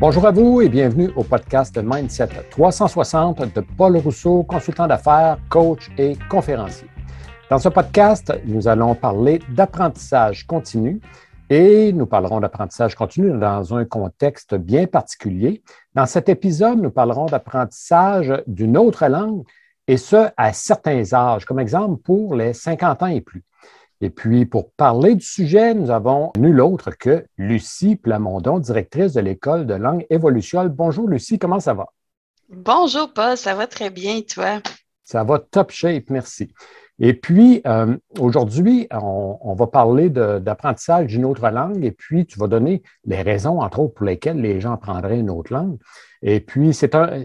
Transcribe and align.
Bonjour 0.00 0.26
à 0.26 0.30
vous 0.30 0.60
et 0.60 0.68
bienvenue 0.68 1.10
au 1.16 1.24
podcast 1.24 1.76
Mindset 1.76 2.28
360 2.50 3.52
de 3.52 3.60
Paul 3.60 3.96
Rousseau, 3.96 4.44
consultant 4.44 4.86
d'affaires, 4.86 5.38
coach 5.48 5.90
et 5.98 6.16
conférencier. 6.30 6.86
Dans 7.50 7.58
ce 7.58 7.68
podcast, 7.68 8.32
nous 8.44 8.68
allons 8.68 8.94
parler 8.94 9.40
d'apprentissage 9.48 10.46
continu 10.46 11.00
et 11.50 11.92
nous 11.92 12.06
parlerons 12.06 12.38
d'apprentissage 12.38 12.94
continu 12.94 13.36
dans 13.36 13.74
un 13.74 13.84
contexte 13.84 14.54
bien 14.54 14.86
particulier. 14.86 15.64
Dans 15.96 16.06
cet 16.06 16.28
épisode, 16.28 16.80
nous 16.80 16.92
parlerons 16.92 17.26
d'apprentissage 17.26 18.32
d'une 18.46 18.76
autre 18.76 19.04
langue 19.08 19.42
et 19.88 19.96
ce, 19.96 20.28
à 20.36 20.52
certains 20.52 21.12
âges, 21.12 21.44
comme 21.44 21.58
exemple 21.58 22.00
pour 22.04 22.36
les 22.36 22.52
50 22.52 23.02
ans 23.02 23.06
et 23.08 23.20
plus. 23.20 23.42
Et 24.00 24.10
puis, 24.10 24.46
pour 24.46 24.70
parler 24.72 25.16
du 25.16 25.24
sujet, 25.24 25.74
nous 25.74 25.90
avons 25.90 26.30
nul 26.38 26.60
autre 26.60 26.90
que 26.90 27.26
Lucie 27.36 27.96
Plamondon, 27.96 28.60
directrice 28.60 29.14
de 29.14 29.20
l'École 29.20 29.66
de 29.66 29.74
langue 29.74 30.06
évolutionnelle. 30.08 30.68
Bonjour 30.68 31.08
Lucie, 31.08 31.38
comment 31.38 31.58
ça 31.58 31.74
va? 31.74 31.86
Bonjour 32.48 33.12
Paul, 33.12 33.36
ça 33.36 33.54
va 33.54 33.66
très 33.66 33.90
bien, 33.90 34.20
toi? 34.22 34.60
Ça 35.02 35.24
va 35.24 35.40
top 35.40 35.72
shape, 35.72 36.10
merci. 36.10 36.52
Et 37.00 37.12
puis, 37.12 37.60
euh, 37.66 37.96
aujourd'hui, 38.20 38.86
on, 38.90 39.54
va 39.54 39.66
parler 39.66 40.10
d'apprentissage 40.10 41.06
d'une 41.08 41.24
autre 41.24 41.48
langue 41.48 41.84
et 41.84 41.92
puis 41.92 42.26
tu 42.26 42.38
vas 42.38 42.46
donner 42.46 42.82
les 43.04 43.22
raisons, 43.22 43.60
entre 43.60 43.80
autres, 43.80 43.94
pour 43.94 44.06
lesquelles 44.06 44.40
les 44.40 44.60
gens 44.60 44.74
apprendraient 44.74 45.18
une 45.18 45.30
autre 45.30 45.52
langue. 45.52 45.78
Et 46.22 46.40
puis, 46.40 46.72
c'est 46.72 46.94
un, 46.94 47.24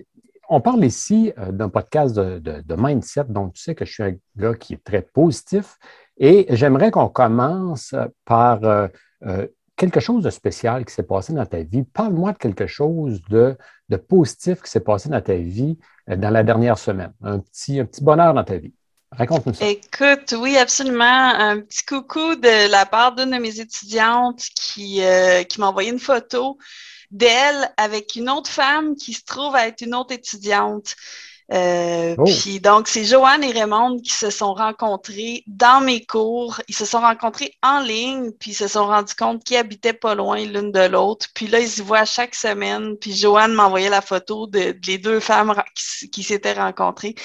on 0.50 0.62
parle 0.62 0.86
ici 0.86 1.34
euh, 1.38 1.52
d'un 1.52 1.70
podcast 1.70 2.16
de, 2.16 2.40
de, 2.40 2.76
mindset, 2.78 3.26
donc 3.30 3.54
tu 3.54 3.64
sais 3.64 3.76
que 3.76 3.86
je 3.86 3.94
suis 3.94 4.04
un 4.04 4.16
gars 4.36 4.54
qui 4.54 4.74
est 4.74 4.84
très 4.84 5.02
positif 5.02 5.78
et 6.18 6.46
j'aimerais 6.50 6.92
qu'on 6.92 7.10
commence 7.10 7.96
par 8.26 8.64
euh, 8.64 8.88
euh, 9.26 9.48
quelque 9.76 10.00
chose 10.00 10.24
de 10.24 10.30
spécial 10.30 10.86
qui 10.86 10.94
s'est 10.94 11.04
passé 11.04 11.34
dans 11.34 11.46
ta 11.46 11.64
vie. 11.64 11.84
Parle-moi 11.84 12.34
de 12.34 12.38
quelque 12.38 12.68
chose 12.68 13.22
de, 13.30 13.58
positif 14.08 14.62
qui 14.62 14.72
s'est 14.72 14.80
passé 14.80 15.10
dans 15.10 15.22
ta 15.22 15.36
vie 15.36 15.78
euh, 16.10 16.16
dans 16.16 16.30
la 16.30 16.44
dernière 16.44 16.78
semaine. 16.78 17.14
Un 17.24 17.40
petit, 17.40 17.82
bonheur 18.02 18.34
dans 18.34 18.44
ta 18.44 18.58
vie. 18.58 18.74
Raconte-nous 19.12 19.54
ça. 19.54 19.68
Écoute, 19.68 20.34
oui, 20.40 20.58
absolument. 20.58 21.04
Un 21.04 21.62
petit 21.62 21.86
coucou 21.86 22.36
de 22.36 22.72
la 22.72 22.86
part 22.88 23.14
d'une 23.14 23.30
de 23.30 23.38
mes 23.38 23.60
étudiantes 23.60 24.44
qui 24.56 25.02
m'a 25.60 25.68
envoyé 25.68 25.92
une 25.92 26.00
photo 26.00 26.58
d'elle 27.12 27.72
avec 27.78 28.16
une 28.16 28.28
autre 28.28 28.50
femme 28.50 28.96
qui 28.96 29.14
se 29.14 29.24
trouve 29.24 29.56
à 29.56 29.68
être 29.68 29.82
une 29.82 29.94
autre 29.94 30.14
étudiante. 30.14 30.96
Euh, 31.52 32.16
oh. 32.18 32.24
Puis 32.24 32.60
donc, 32.60 32.88
c'est 32.88 33.04
Joanne 33.04 33.44
et 33.44 33.52
Raymond 33.52 34.00
qui 34.00 34.12
se 34.12 34.30
sont 34.30 34.54
rencontrés 34.54 35.44
dans 35.48 35.82
mes 35.82 36.06
cours. 36.06 36.62
Ils 36.68 36.76
se 36.76 36.86
sont 36.86 37.02
rencontrés 37.02 37.54
en 37.62 37.82
ligne, 37.82 38.32
puis 38.40 38.52
ils 38.52 38.56
se 38.56 38.68
sont 38.68 38.88
rendus 38.88 39.14
compte 39.16 39.44
qu'ils 39.44 39.58
habitaient 39.58 39.94
pas 39.94 40.16
loin 40.16 40.38
l'une 40.38 40.72
de 40.72 40.88
l'autre. 40.88 41.28
Puis 41.36 41.48
là, 41.48 41.60
ils 41.60 41.70
se 41.70 41.82
voient 41.82 42.06
chaque 42.06 42.36
semaine. 42.36 42.98
Puis 42.98 43.14
Joanne 43.16 43.54
m'envoyait 43.54 43.90
la 43.90 44.02
photo 44.02 44.48
de, 44.48 44.76
les 44.88 44.98
deux 44.98 45.20
femmes 45.20 45.54
qui, 46.12 46.24
s'étaient 46.24 46.54
rencontrées. 46.54 47.16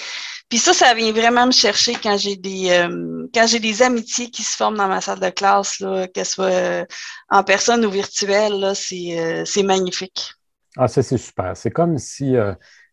Puis 0.49 0.59
ça, 0.59 0.73
ça 0.73 0.95
vient 0.95 1.13
vraiment 1.13 1.47
me 1.47 1.53
chercher 1.53 1.95
quand 1.95 2.17
j'ai 2.17 2.37
des 2.37 2.71
euh, 2.71 3.27
quand 3.35 3.47
j'ai 3.47 3.61
des 3.61 3.83
amitiés 3.83 4.31
qui 4.31 4.43
se 4.43 4.57
forment 4.57 4.79
dans 4.79 4.89
ma 4.89 5.01
salle 5.01 5.21
de 5.21 5.29
classe, 5.29 5.79
là, 5.81 6.09
qu'elles 6.09 6.25
soient 6.25 6.47
euh, 6.47 6.85
en 7.29 7.45
personne 7.45 7.85
ou 7.85 7.91
virtuelle, 7.91 8.73
c'est 8.75 9.63
magnifique. 9.63 10.33
Ah, 10.77 10.89
ça, 10.89 11.03
c'est 11.03 11.19
super. 11.19 11.57
C'est 11.57 11.71
comme 11.71 11.99
si 11.99 12.35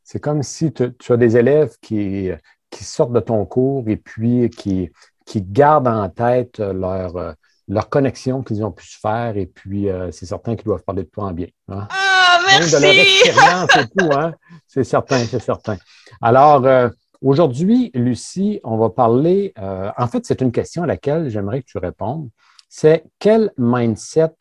c'est 0.05 0.19
comme 0.19 0.43
si 0.43 0.71
tu, 0.71 0.93
as 1.09 1.17
des 1.17 1.35
élèves 1.35 1.75
qui, 1.81 2.29
qui, 2.69 2.83
sortent 2.83 3.11
de 3.11 3.19
ton 3.19 3.43
cours 3.45 3.83
et 3.87 3.97
puis 3.97 4.51
qui, 4.51 4.91
qui 5.25 5.41
gardent 5.41 5.87
en 5.87 6.07
tête 6.09 6.59
leur, 6.59 7.17
euh, 7.17 7.33
leur 7.67 7.89
connexion 7.89 8.43
qu'ils 8.43 8.63
ont 8.63 8.71
pu 8.71 8.85
se 8.85 8.99
faire 8.99 9.35
et 9.35 9.47
puis 9.47 9.89
euh, 9.89 10.11
c'est 10.11 10.27
certain 10.27 10.55
qu'ils 10.55 10.65
doivent 10.65 10.83
parler 10.83 11.03
de 11.03 11.09
toi 11.09 11.25
en 11.25 11.31
bien. 11.31 11.47
Hein. 11.69 11.87
Ah, 11.89 12.39
merci! 12.45 12.75
de 12.75 12.81
leur 12.81 12.91
expérience 12.91 13.75
et 13.77 13.87
tout, 13.97 14.11
hein? 14.13 14.33
C'est 14.67 14.83
certain, 14.83 15.17
c'est 15.25 15.41
certain. 15.41 15.77
Alors, 16.21 16.67
euh, 16.67 16.87
aujourd'hui, 17.21 17.89
Lucie, 17.95 18.59
on 18.63 18.77
va 18.77 18.91
parler, 18.91 19.53
en 19.57 20.07
fait, 20.07 20.23
c'est 20.25 20.41
une 20.41 20.51
question 20.51 20.83
à 20.83 20.85
laquelle 20.85 21.29
j'aimerais 21.29 21.61
que 21.61 21.67
tu 21.67 21.79
répondes. 21.79 22.29
C'est 22.69 23.05
quel 23.17 23.51
mindset 23.57 24.35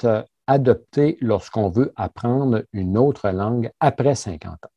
adopter 0.47 1.17
lorsqu'on 1.23 1.71
veut 1.71 1.93
apprendre 1.97 2.65
une 2.75 2.99
autre 2.99 3.31
langue 3.31 3.71
après 3.81 4.15
50 4.15 4.53
ans? 4.53 4.74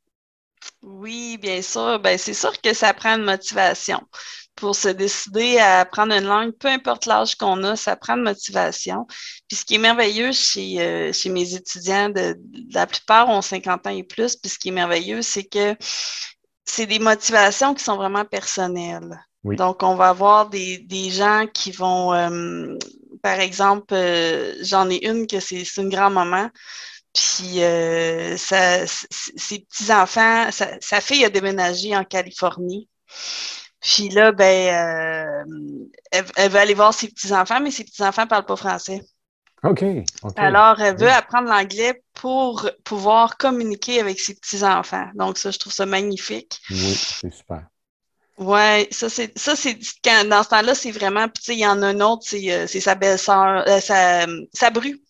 Oui, 0.82 1.38
bien 1.38 1.62
sûr. 1.62 2.00
Ben, 2.00 2.18
c'est 2.18 2.34
sûr 2.34 2.60
que 2.62 2.74
ça 2.74 2.94
prend 2.94 3.16
une 3.16 3.24
motivation. 3.24 4.02
Pour 4.56 4.76
se 4.76 4.88
décider 4.88 5.60
à 5.60 5.82
apprendre 5.82 6.14
une 6.14 6.26
langue, 6.26 6.52
peu 6.52 6.68
importe 6.68 7.06
l'âge 7.06 7.36
qu'on 7.36 7.64
a, 7.64 7.76
ça 7.76 7.96
prend 7.96 8.16
une 8.16 8.24
motivation. 8.24 9.06
Puis 9.48 9.58
ce 9.58 9.66
qui 9.66 9.76
est 9.76 9.80
merveilleux 9.80 10.32
chez, 10.32 10.82
euh, 10.82 11.14
chez 11.14 11.30
mes 11.30 11.54
étudiants, 11.54 12.10
de, 12.10 12.36
la 12.72 12.88
plupart 12.88 13.30
ont 13.30 13.42
50 13.42 13.86
ans 13.86 13.92
et 13.92 14.04
plus, 14.04 14.36
puis 14.36 14.50
ce 14.50 14.58
qui 14.58 14.70
est 14.70 14.72
merveilleux, 14.72 15.22
c'est 15.22 15.44
que 15.44 15.76
c'est 16.66 16.88
des 16.88 17.00
motivations 17.00 17.76
qui 17.76 17.84
sont 17.84 17.98
vraiment 17.98 18.26
personnelles. 18.26 19.20
Donc, 19.44 19.84
on 19.84 19.96
va 19.96 20.10
avoir 20.10 20.50
des, 20.50 20.80
des 20.80 21.10
gens 21.10 21.46
qui 21.54 21.72
vont, 21.72 22.14
euh, 22.14 22.78
par 23.22 23.40
exemple, 23.40 23.94
euh, 23.94 24.54
j'en 24.62 24.90
ai 24.90 25.06
une 25.08 25.26
que 25.26 25.40
c'est 25.40 25.64
une 25.78 25.90
grand-maman. 25.90 26.50
Puis 27.18 27.64
euh, 27.64 28.38
ses 28.38 29.60
petits-enfants, 29.60 30.50
sa, 30.52 31.02
fille 31.02 31.26
a 31.26 31.30
déménagé 31.30 31.96
en 31.96 32.04
Californie. 32.04 32.88
Puis 33.82 34.10
là, 34.10 34.32
ben, 34.32 35.44
euh, 36.14 36.22
elle, 36.36 36.52
veut 36.52 36.60
aller 36.60 36.76
voir 36.76 36.94
ses 36.94 37.08
petits-enfants, 37.08 37.60
mais 37.60 37.72
ses 37.72 37.86
petits-enfants 37.86 38.24
ne 38.24 38.28
parlent 38.28 38.46
pas 38.46 38.56
français. 38.56 39.02
OK. 39.64 39.84
Alors, 40.36 40.80
elle 40.80 40.98
veut 40.98 41.10
apprendre 41.10 41.50
l'anglais 41.50 42.04
pour 42.14 42.70
pouvoir 42.84 43.38
communiquer 43.38 44.00
avec 44.00 44.20
ses 44.20 44.36
petits-enfants. 44.36 45.08
Donc, 45.16 45.40
ça, 45.40 45.50
je 45.50 45.58
trouve 45.58 45.74
ça 45.74 45.88
magnifique. 45.88 46.60
Oui, 46.70 46.96
c'est 46.96 47.34
super. 47.34 47.64
Oui, 48.38 48.88
ça, 48.92 49.10
c'est, 49.10 49.36
ça, 49.36 49.56
c'est, 49.56 49.80
dans 50.30 50.44
ce 50.44 50.50
temps-là, 50.50 50.76
c'est 50.76 50.92
vraiment, 50.92 51.28
puis 51.28 51.42
tu 51.42 51.46
sais, 51.46 51.54
il 51.56 51.62
y 51.62 51.68
en 51.68 51.82
a 51.82 51.88
un 51.88 52.02
autre, 52.02 52.22
c'est, 52.28 52.52
euh, 52.52 52.68
sa 52.68 52.94
belle-sœur, 52.94 53.66
sa, 53.82 54.28
sa 54.54 54.70
bru. 54.70 55.02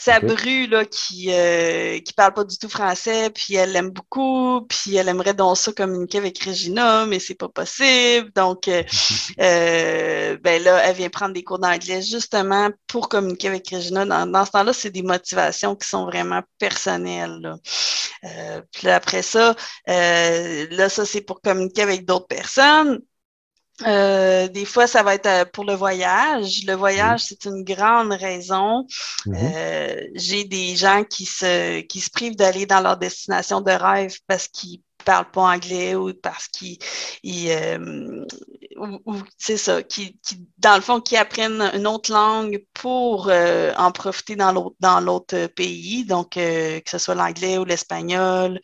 Sa 0.00 0.20
bru, 0.20 0.68
là, 0.68 0.84
qui 0.84 1.32
euh, 1.32 1.98
qui 1.98 2.12
parle 2.12 2.32
pas 2.32 2.44
du 2.44 2.56
tout 2.56 2.68
français, 2.68 3.30
puis 3.30 3.56
elle 3.56 3.72
l'aime 3.72 3.90
beaucoup, 3.90 4.64
puis 4.68 4.94
elle 4.94 5.08
aimerait 5.08 5.34
donc 5.34 5.56
ça 5.56 5.72
communiquer 5.72 6.18
avec 6.18 6.38
Regina, 6.42 7.04
mais 7.06 7.18
c'est 7.18 7.34
pas 7.34 7.48
possible. 7.48 8.30
Donc, 8.36 8.68
euh, 8.68 8.84
euh, 9.40 10.38
ben 10.40 10.62
là, 10.62 10.84
elle 10.84 10.94
vient 10.94 11.08
prendre 11.08 11.34
des 11.34 11.42
cours 11.42 11.58
d'anglais 11.58 12.00
justement 12.00 12.70
pour 12.86 13.08
communiquer 13.08 13.48
avec 13.48 13.68
Regina. 13.68 14.04
Dans, 14.06 14.44
ce 14.44 14.50
temps-là, 14.52 14.72
c'est 14.72 14.90
des 14.90 15.02
motivations 15.02 15.74
qui 15.74 15.88
sont 15.88 16.06
vraiment 16.06 16.42
personnelles. 16.58 17.40
Là. 17.40 17.56
Euh, 18.24 18.62
puis 18.72 18.88
après 18.88 19.22
ça, 19.22 19.56
là, 19.86 20.88
ça, 20.88 21.04
c'est 21.04 21.22
pour 21.22 21.40
communiquer 21.40 21.82
avec 21.82 22.04
d'autres 22.04 22.28
personnes. 22.28 23.00
Euh, 23.86 24.48
des 24.48 24.64
fois, 24.64 24.86
ça 24.86 25.02
va 25.02 25.14
être 25.14 25.26
euh, 25.26 25.44
pour 25.44 25.64
le 25.64 25.74
voyage. 25.74 26.64
Le 26.66 26.74
voyage, 26.74 27.24
c'est 27.24 27.44
une 27.44 27.62
grande 27.62 28.12
raison. 28.12 28.86
Mm-hmm. 29.26 29.52
Euh, 29.54 30.06
j'ai 30.14 30.44
des 30.44 30.76
gens 30.76 31.04
qui 31.04 31.24
se, 31.24 31.80
qui 31.82 32.00
se 32.00 32.10
privent 32.10 32.36
d'aller 32.36 32.66
dans 32.66 32.80
leur 32.80 32.96
destination 32.96 33.60
de 33.60 33.70
rêve 33.70 34.16
parce 34.26 34.48
qu'ils 34.48 34.82
parlent 35.04 35.30
pas 35.30 35.42
anglais 35.42 35.94
ou 35.94 36.12
parce 36.12 36.48
qu'ils, 36.48 36.78
ou, 38.76 39.16
c'est 39.38 39.56
ça, 39.56 39.82
qui, 39.82 40.18
qui, 40.26 40.46
dans 40.58 40.74
le 40.74 40.82
fond, 40.82 41.00
qui 41.00 41.16
apprennent 41.16 41.70
une 41.72 41.86
autre 41.86 42.12
langue 42.12 42.62
pour 42.74 43.30
en 43.30 43.92
profiter 43.92 44.36
dans 44.36 44.52
l'autre, 44.52 44.76
dans 44.80 45.00
l'autre 45.00 45.46
pays, 45.46 46.04
donc 46.04 46.32
que 46.32 46.82
ce 46.84 46.98
soit 46.98 47.14
l'anglais 47.14 47.56
ou 47.56 47.64
l'espagnol 47.64 48.60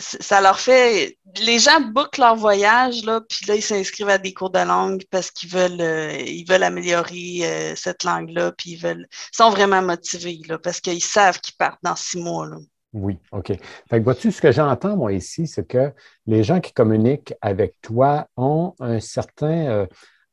ça 0.00 0.40
leur 0.40 0.60
fait. 0.60 1.18
Les 1.40 1.58
gens 1.58 1.80
bookent 1.80 2.18
leur 2.18 2.36
voyage, 2.36 3.04
là, 3.04 3.20
puis 3.20 3.46
là, 3.46 3.56
ils 3.56 3.62
s'inscrivent 3.62 4.08
à 4.08 4.18
des 4.18 4.32
cours 4.32 4.50
de 4.50 4.60
langue 4.60 5.02
parce 5.10 5.30
qu'ils 5.30 5.50
veulent, 5.50 5.80
euh, 5.80 6.24
veulent 6.48 6.62
améliorer 6.62 7.40
euh, 7.42 7.74
cette 7.76 8.04
langue-là, 8.04 8.52
puis 8.52 8.72
ils 8.72 8.76
veulent, 8.76 9.06
sont 9.32 9.50
vraiment 9.50 9.82
motivés, 9.82 10.40
là, 10.48 10.58
parce 10.58 10.80
qu'ils 10.80 11.02
savent 11.02 11.40
qu'ils 11.40 11.56
partent 11.56 11.82
dans 11.82 11.96
six 11.96 12.18
mois. 12.18 12.48
Oui, 12.92 13.18
OK. 13.32 13.48
Fait 13.48 13.98
que 13.98 14.04
vois-tu, 14.04 14.32
ce 14.32 14.40
que 14.40 14.52
j'entends, 14.52 14.96
moi, 14.96 15.12
ici, 15.12 15.46
c'est 15.46 15.66
que 15.66 15.92
les 16.26 16.42
gens 16.42 16.60
qui 16.60 16.72
communiquent 16.72 17.34
avec 17.40 17.74
toi 17.82 18.28
ont 18.36 18.74
un 18.80 19.00
certain. 19.00 19.66
Euh, 19.66 19.86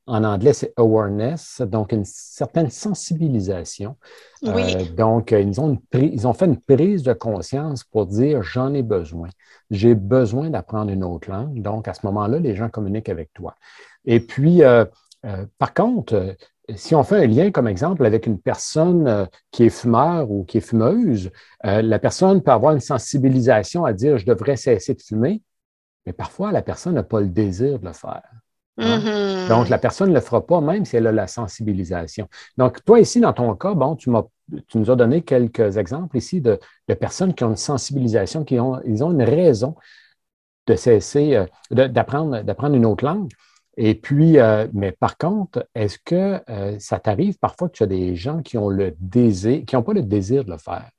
en 0.08 0.24
anglais, 0.24 0.54
c'est 0.54 0.72
awareness, 0.78 1.62
donc 1.62 1.92
une 1.92 2.06
certaine 2.06 2.70
sensibilisation. 2.70 3.98
Oui. 4.44 4.76
Euh, 4.76 4.96
donc, 4.96 5.32
ils 5.32 5.60
ont, 5.60 5.80
ils 5.94 6.28
ont 6.28 6.34
fait 6.34 6.46
une 6.46 6.60
prise 6.60 7.02
de 7.02 7.14
conscience 7.14 7.84
pour 7.84 8.06
dire 8.06 8.44
j'en 8.44 8.74
ai 8.74 8.84
besoin. 8.84 9.30
J'ai 9.72 9.96
besoin 9.96 10.52
d'apprendre 10.52 10.92
une 10.92 11.04
autre 11.04 11.30
langue. 11.30 11.62
Donc, 11.62 11.88
à 11.88 11.94
ce 11.96 12.06
moment-là, 12.06 12.38
les 12.38 12.56
gens 12.56 12.70
communiquent 12.70 13.10
avec 13.10 13.34
toi. 13.34 13.56
Et 14.06 14.20
puis, 14.20 14.64
euh, 14.64 14.86
euh, 15.26 15.46
par 15.58 15.74
contre, 15.74 16.36
si 16.76 16.94
on 16.94 17.04
fait 17.04 17.24
un 17.24 17.28
lien, 17.28 17.50
comme 17.50 17.68
exemple, 17.68 18.06
avec 18.06 18.28
une 18.28 18.40
personne 18.40 19.28
qui 19.50 19.64
est 19.64 19.70
fumeur 19.70 20.30
ou 20.30 20.44
qui 20.46 20.58
est 20.58 20.62
fumeuse, 20.62 21.32
la 21.64 22.00
personne 22.00 22.42
peut 22.42 22.52
avoir 22.52 22.74
une 22.74 22.80
sensibilisation 22.80 23.86
à 23.86 23.94
dire 23.94 24.18
je 24.18 24.26
devrais 24.26 24.56
cesser 24.56 24.96
de 24.96 25.02
fumer, 25.02 25.44
mais 26.08 26.14
parfois 26.14 26.52
la 26.52 26.64
personne 26.64 26.96
n'a 26.96 27.04
pas 27.04 27.22
le 27.22 27.28
désir 27.28 27.78
de 27.78 27.86
le 27.86 27.94
faire. 27.94 28.24
Hein? 28.78 29.00
Mm-hmm. 29.00 29.48
Donc, 29.50 29.70
la 29.70 29.78
personne 29.78 30.10
ne 30.10 30.16
le 30.16 30.22
fera 30.22 30.46
pas, 30.46 30.62
même 30.62 30.86
si 30.86 30.98
elle 30.98 31.08
a 31.08 31.12
la 31.12 31.28
sensibilisation. 31.28 32.28
Donc, 32.58 32.84
toi, 32.84 33.00
ici, 33.00 33.20
dans 33.20 33.34
ton 33.34 33.56
cas, 33.56 33.74
bon, 33.74 33.96
tu 33.96 34.10
m'as 34.10 34.24
tu 34.68 34.78
nous 34.78 34.92
as 34.92 34.96
donné 34.96 35.22
quelques 35.22 35.78
exemples 35.78 36.18
ici 36.18 36.42
de, 36.42 36.60
personnes 37.00 37.34
qui 37.34 37.44
ont 37.44 37.50
une 37.50 37.56
sensibilisation, 37.56 38.44
qui 38.44 38.60
ont, 38.60 38.80
ils 38.86 39.04
ont 39.04 39.12
une 39.12 39.24
raison 39.24 39.76
de 40.68 40.76
cesser, 40.76 41.36
euh, 41.36 41.46
d'apprendre, 41.88 42.42
d'apprendre 42.42 42.76
une 42.76 42.86
autre 42.86 43.06
langue. 43.06 43.32
Et 43.78 43.96
puis, 43.96 44.40
euh, 44.40 44.68
mais 44.74 44.92
par 44.92 45.18
contre, 45.18 45.68
est-ce 45.76 46.00
que 46.00 46.42
euh, 46.50 46.80
ça 46.80 47.00
t'arrive 47.00 47.38
parfois 47.38 47.68
que 47.70 47.74
tu 47.74 47.84
as 47.84 47.88
des 47.88 48.16
gens 48.16 48.42
qui 48.42 48.58
ont 48.58 48.70
le 48.70 48.96
désir, 49.00 49.64
qui 49.66 49.76
n'ont 49.76 49.84
pas 49.84 49.94
le 49.94 50.04
désir 50.04 50.46
de 50.46 50.52
le 50.52 50.58
faire? 50.58 50.90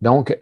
Donc, 0.00 0.36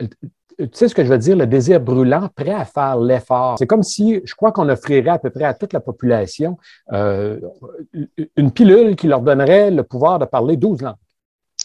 tu 0.58 0.68
sais 0.72 0.88
ce 0.88 0.94
que 0.94 1.04
je 1.04 1.08
veux 1.08 1.18
dire, 1.18 1.36
le 1.36 1.46
désir 1.46 1.80
brûlant, 1.80 2.28
prêt 2.34 2.52
à 2.52 2.64
faire 2.64 2.98
l'effort. 2.98 3.56
C'est 3.58 3.66
comme 3.66 3.82
si, 3.82 4.20
je 4.24 4.34
crois 4.34 4.52
qu'on 4.52 4.68
offrirait 4.68 5.10
à 5.10 5.18
peu 5.18 5.30
près 5.30 5.44
à 5.44 5.54
toute 5.54 5.72
la 5.72 5.80
population 5.80 6.58
une 6.92 8.50
pilule 8.52 8.96
qui 8.96 9.06
leur 9.06 9.20
donnerait 9.20 9.70
le 9.70 9.82
pouvoir 9.82 10.18
de 10.18 10.24
parler 10.24 10.56
12 10.56 10.82
langues. 10.82 10.94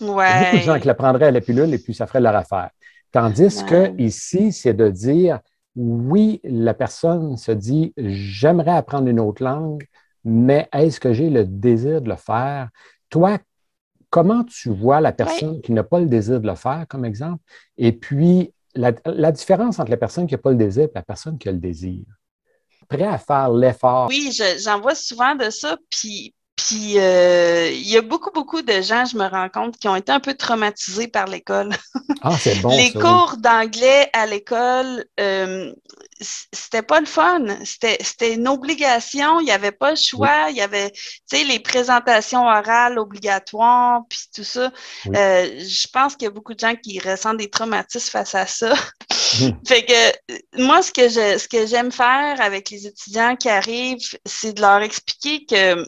Ouais. 0.02 0.08
Il 0.08 0.10
y 0.10 0.16
a 0.16 0.44
beaucoup 0.46 0.58
de 0.58 0.62
gens 0.62 0.80
qui 0.80 0.88
la 0.88 0.96
prendraient 0.96 1.28
à 1.28 1.32
la 1.32 1.42
pilule 1.42 1.74
et 1.74 1.78
puis 1.78 1.94
ça 1.94 2.08
ferait 2.08 2.22
leur 2.22 2.36
affaire. 2.36 2.70
Tandis 3.12 3.66
que 3.66 4.00
ici, 4.00 4.52
c'est 4.52 4.74
de 4.74 4.90
dire, 4.90 5.40
oui, 5.76 6.40
la 6.44 6.74
personne 6.74 7.38
se 7.38 7.52
dit, 7.52 7.94
j'aimerais 7.98 8.72
apprendre 8.72 9.08
une 9.08 9.20
autre 9.20 9.44
langue, 9.44 9.86
mais 10.24 10.70
est-ce 10.74 11.00
que 11.00 11.14
j'ai 11.14 11.30
le 11.30 11.46
désir 11.46 12.02
de 12.02 12.10
le 12.10 12.16
faire? 12.16 12.70
Toi, 13.10 13.38
comment 14.10 14.44
tu 14.44 14.70
vois 14.70 15.02
la 15.02 15.12
personne 15.12 15.62
qui 15.62 15.72
n'a 15.72 15.84
pas 15.84 16.00
le 16.00 16.06
désir 16.06 16.40
de 16.40 16.48
le 16.48 16.56
faire, 16.56 16.86
comme 16.88 17.06
exemple? 17.06 17.42
Et 17.78 17.92
puis, 17.92 18.54
la, 18.76 19.32
différence 19.32 19.80
entre 19.80 19.92
la 19.92 19.98
personne 19.98 20.28
qui 20.28 20.34
n'a 20.34 20.38
pas 20.38 20.52
le 20.52 20.58
désir 20.58 20.84
et 20.84 20.92
la 20.94 21.02
personne 21.02 21.38
qui 21.38 21.50
a 21.50 21.52
le 21.52 21.60
désir. 21.60 22.04
Prêt 22.88 23.04
à 23.04 23.18
faire 23.18 23.52
l'effort. 23.52 24.08
Oui, 24.10 24.32
j'en 24.64 24.80
vois 24.82 24.96
souvent 24.96 25.36
de 25.36 25.50
ça. 25.50 25.78
Puis, 25.90 26.34
puis, 26.60 27.00
euh, 27.00 27.70
il 27.72 27.88
y 27.88 27.96
a 27.96 28.02
beaucoup, 28.02 28.32
beaucoup 28.32 28.62
de 28.62 28.82
gens, 28.82 29.06
je 29.06 29.16
me 29.16 29.26
rends 29.26 29.48
compte, 29.48 29.78
qui 29.78 29.88
ont 29.88 29.96
été 29.96 30.12
un 30.12 30.20
peu 30.20 30.34
traumatisés 30.34 31.08
par 31.08 31.26
l'école. 31.26 31.70
Ah, 32.22 32.36
c'est 32.38 32.60
bon. 32.60 32.76
Les 32.76 32.92
cours 32.92 33.38
d'anglais 33.38 34.10
à 34.12 34.26
l'école, 34.26 35.06
euh, 35.22 35.72
c'était 36.20 36.82
pas 36.82 37.00
le 37.00 37.06
fun. 37.06 37.46
C'était 37.64 38.34
une 38.34 38.50
obligation. 38.50 39.40
Il 39.40 39.46
n'y 39.46 39.52
avait 39.52 39.72
pas 39.72 39.92
le 39.92 39.96
choix. 39.96 40.50
Il 40.50 40.58
y 40.58 40.62
avait, 40.62 40.92
tu 40.92 41.02
sais, 41.28 41.46
les 41.46 41.60
présentations 41.60 42.46
orales 42.46 43.00
obligatoires, 43.00 44.02
puis 44.10 44.20
tout 44.36 44.44
ça. 44.44 44.70
Euh, 45.16 45.60
je 45.60 45.88
pense 45.94 46.18
qu'il 46.18 46.26
y 46.26 46.28
a 46.28 46.32
beaucoup 46.32 46.54
de 46.54 46.60
gens 46.60 46.76
qui 46.76 47.00
ressentent 47.00 47.38
des 47.38 47.50
traumatismes 47.50 48.12
face 48.12 48.36
à 48.36 48.46
ça. 48.46 48.74
Hum. 49.42 49.58
fait 49.66 49.86
que 49.86 50.62
moi, 50.62 50.82
ce 50.82 50.92
que 50.92 51.08
je, 51.08 51.38
ce 51.38 51.48
que 51.48 51.66
j'aime 51.68 51.94
faire 51.94 52.42
avec 52.42 52.70
les 52.70 52.86
étudiants 52.86 53.38
qui 53.38 53.48
arrivent, 53.48 54.18
c'est 54.26 54.52
de 54.52 54.62
leur 54.62 54.82
expliquer 54.82 55.46
que 55.46 55.86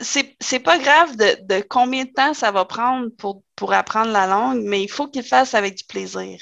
c'est 0.00 0.60
pas 0.60 0.78
grave 0.78 1.16
de, 1.16 1.62
combien 1.68 2.04
de 2.04 2.10
temps 2.10 2.34
ça 2.34 2.50
va 2.50 2.64
prendre 2.64 3.08
pour, 3.18 3.42
pour 3.56 3.72
apprendre 3.72 4.12
la 4.12 4.26
langue, 4.26 4.62
mais 4.62 4.82
il 4.82 4.90
faut 4.90 5.08
qu'il 5.08 5.22
fasse 5.22 5.54
avec 5.54 5.76
du 5.76 5.84
plaisir. 5.84 6.40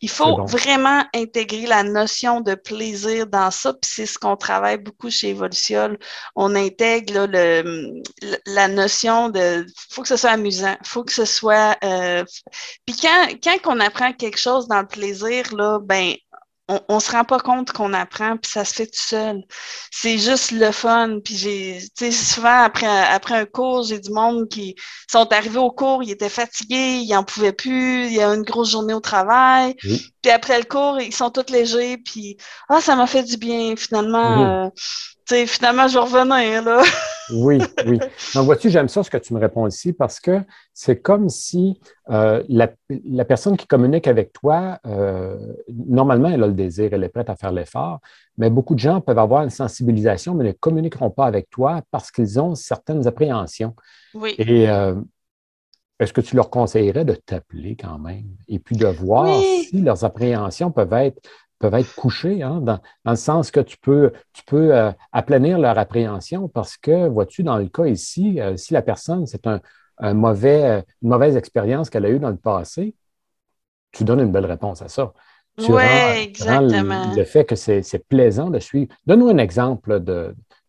il 0.00 0.08
faut 0.08 0.44
vraiment 0.46 1.04
intégrer 1.14 1.66
la 1.66 1.82
notion 1.82 2.40
de 2.40 2.54
plaisir 2.54 3.26
dans 3.26 3.50
ça, 3.50 3.74
puis 3.74 3.90
c'est 3.92 4.06
ce 4.06 4.18
qu'on 4.18 4.36
travaille 4.36 4.78
beaucoup 4.78 5.10
chez 5.10 5.30
Evolution. 5.30 5.96
On 6.34 6.54
intègre 6.54 7.26
le, 7.26 8.02
la 8.46 8.68
notion 8.68 9.28
de 9.28 9.66
faut 9.90 10.02
que 10.02 10.08
ce 10.08 10.16
soit 10.16 10.30
amusant, 10.30 10.76
faut 10.82 11.04
que 11.04 11.12
ce 11.12 11.24
soit. 11.24 11.76
Euh, 11.84 12.24
puis 12.86 12.96
quand, 13.00 13.28
quand 13.42 13.58
on 13.66 13.80
apprend 13.80 14.12
quelque 14.12 14.38
chose 14.38 14.66
dans 14.66 14.80
le 14.80 14.86
plaisir, 14.86 15.54
là, 15.54 15.78
ben 15.82 16.14
on, 16.68 16.94
ne 16.94 17.00
se 17.00 17.10
rend 17.12 17.24
pas 17.24 17.38
compte 17.38 17.72
qu'on 17.72 17.92
apprend, 17.92 18.36
puis 18.36 18.50
ça 18.50 18.64
se 18.64 18.74
fait 18.74 18.86
tout 18.86 18.92
seul. 18.94 19.42
C'est 19.90 20.16
juste 20.18 20.50
le 20.50 20.70
fun. 20.72 21.18
Puis 21.22 21.36
j'ai, 21.36 21.78
tu 21.96 22.06
sais, 22.06 22.12
souvent 22.12 22.62
après, 22.62 22.86
après 22.86 23.34
un 23.34 23.44
cours, 23.44 23.84
j'ai 23.84 23.98
du 23.98 24.10
monde 24.10 24.48
qui 24.48 24.74
sont 25.10 25.30
arrivés 25.32 25.58
au 25.58 25.70
cours, 25.70 26.02
ils 26.02 26.10
étaient 26.10 26.28
fatigués, 26.28 27.00
ils 27.02 27.14
en 27.14 27.24
pouvaient 27.24 27.52
plus, 27.52 28.06
il 28.06 28.14
y 28.14 28.22
a 28.22 28.32
une 28.32 28.42
grosse 28.42 28.70
journée 28.70 28.94
au 28.94 29.00
travail. 29.00 29.74
Puis 30.22 30.30
après 30.30 30.58
le 30.58 30.64
cours, 30.64 31.00
ils 31.00 31.14
sont 31.14 31.30
tous 31.30 31.52
légers, 31.52 31.98
puis 31.98 32.38
ah, 32.68 32.80
ça 32.80 32.96
m'a 32.96 33.06
fait 33.06 33.24
du 33.24 33.36
bien 33.36 33.76
finalement. 33.76 34.70
Euh, 35.30 35.46
finalement, 35.46 35.88
je 35.88 35.94
vais 35.94 36.00
revenir, 36.00 36.62
là. 36.62 36.82
oui, 37.30 37.58
oui. 37.86 37.98
Donc, 38.34 38.44
vois-tu, 38.44 38.70
j'aime 38.70 38.88
ça 38.88 39.02
ce 39.02 39.10
que 39.10 39.16
tu 39.16 39.34
me 39.34 39.40
réponds 39.40 39.66
ici 39.66 39.92
parce 39.92 40.20
que 40.20 40.40
c'est 40.72 41.00
comme 41.00 41.28
si 41.28 41.80
euh, 42.10 42.42
la, 42.48 43.24
personne 43.24 43.56
qui 43.56 43.66
communique 43.66 44.06
avec 44.06 44.32
toi, 44.32 44.78
euh, 44.86 45.54
normalement, 45.68 46.28
elle 46.28 46.42
a 46.42 46.46
le 46.46 46.52
désir, 46.52 46.90
elle 46.92 47.04
est 47.04 47.08
prête 47.08 47.30
à 47.30 47.36
faire 47.36 47.52
l'effort, 47.52 48.00
mais 48.36 48.50
beaucoup 48.50 48.74
de 48.74 48.80
gens 48.80 49.00
peuvent 49.00 49.18
avoir 49.18 49.42
une 49.42 49.50
sensibilisation, 49.50 50.34
mais 50.34 50.44
ne 50.44 50.52
communiqueront 50.52 51.10
pas 51.10 51.26
avec 51.26 51.50
toi 51.50 51.82
parce 51.90 52.10
qu'ils 52.10 52.40
ont 52.40 52.54
certaines 52.54 53.06
appréhensions. 53.06 53.74
Oui. 54.14 54.34
Et 54.38 54.68
euh, 54.68 54.94
est-ce 56.00 56.12
que 56.12 56.20
tu 56.20 56.34
leur 56.34 56.50
conseillerais 56.50 57.04
de 57.04 57.14
t'appeler 57.14 57.76
quand 57.76 57.98
même 57.98 58.26
et 58.48 58.58
puis 58.58 58.76
de 58.76 58.86
voir 58.86 59.40
si 59.40 59.80
leurs 59.80 60.04
appréhensions 60.04 60.72
peuvent 60.72 60.92
être 60.92 61.22
peuvent 61.64 61.80
être 61.80 61.94
couchés, 61.94 62.42
hein, 62.42 62.60
dans, 62.60 62.78
le 63.06 63.16
sens 63.16 63.50
que 63.50 63.60
tu 63.60 63.78
peux, 63.78 64.12
tu 64.34 64.42
peux 64.44 64.76
euh, 64.76 64.92
aplanir 65.12 65.58
leur 65.58 65.78
appréhension 65.78 66.46
parce 66.46 66.76
que, 66.76 67.08
vois-tu, 67.08 67.42
dans 67.42 67.56
le 67.56 67.68
cas 67.68 67.86
ici, 67.86 68.38
euh, 68.38 68.54
si 68.58 68.74
la 68.74 68.82
personne, 68.82 69.26
c'est 69.26 69.46
un, 69.46 69.60
mauvais, 70.12 70.84
une 71.00 71.08
mauvaise 71.08 71.36
expérience 71.36 71.88
qu'elle 71.88 72.04
a 72.04 72.10
eue 72.10 72.18
dans 72.18 72.28
le 72.28 72.36
passé, 72.36 72.94
tu 73.92 74.04
donnes 74.04 74.20
une 74.20 74.30
belle 74.30 74.44
réponse 74.44 74.82
à 74.82 74.88
ça. 74.88 75.14
Oui, 75.56 75.82
exactement. 76.18 77.14
le, 77.16 77.24
fait 77.24 77.46
que 77.46 77.54
c'est 77.54 78.08
plaisant 78.08 78.50
de 78.50 78.58
suivre. 78.58 78.92
Donne-nous 79.06 79.28
un 79.28 79.38
exemple 79.38 80.00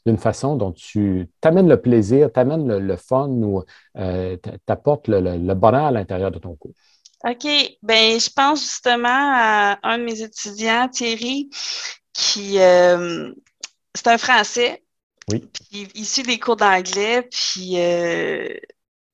d'une 0.06 0.18
façon 0.18 0.56
dont 0.56 0.72
tu 0.72 1.28
t'amènes 1.42 1.68
le 1.68 1.82
plaisir, 1.82 2.32
t'amènes 2.32 2.68
le, 2.68 2.80
le, 2.80 2.96
fun 2.96 3.28
ou 3.28 3.64
euh, 3.98 4.38
t'apportes 4.66 5.10
le, 5.10 5.20
le, 5.20 5.54
bonheur 5.56 5.88
à 5.88 5.92
l'intérieur 5.92 6.32
de 6.32 6.40
ton 6.40 6.56
cours. 6.56 6.72
OK. 7.26 7.48
Ben, 7.82 8.20
je 8.20 8.30
pense 8.30 8.62
justement 8.62 9.08
à 9.10 9.80
un 9.84 9.98
de 9.98 10.04
mes 10.04 10.22
étudiants, 10.22 10.88
Thierry, 10.88 11.50
qui 12.14 12.60
euh, 12.60 13.32
c'est 13.96 14.08
un 14.08 14.18
Français. 14.18 14.84
Oui. 15.32 15.40
Puis, 15.40 15.88
il 15.96 16.06
suit 16.06 16.22
des 16.22 16.38
cours 16.38 16.56
d'anglais, 16.56 17.24
puis 17.24 17.80
euh, 17.80 18.48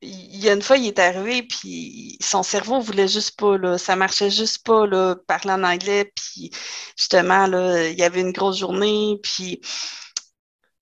il 0.01 0.43
y 0.43 0.49
a 0.49 0.53
une 0.53 0.61
fois, 0.61 0.77
il 0.77 0.87
est 0.87 0.99
arrivé, 0.99 1.43
puis 1.43 2.17
son 2.21 2.43
cerveau 2.43 2.81
voulait 2.81 3.07
juste 3.07 3.39
pas, 3.39 3.57
là, 3.57 3.77
ça 3.77 3.95
marchait 3.95 4.29
juste 4.29 4.65
pas, 4.65 4.85
là, 4.87 5.15
parler 5.27 5.51
en 5.51 5.63
anglais, 5.63 6.11
puis 6.13 6.51
justement, 6.97 7.47
là, 7.47 7.87
il 7.87 7.97
y 7.97 8.03
avait 8.03 8.21
une 8.21 8.33
grosse 8.33 8.57
journée, 8.57 9.19
puis 9.23 9.61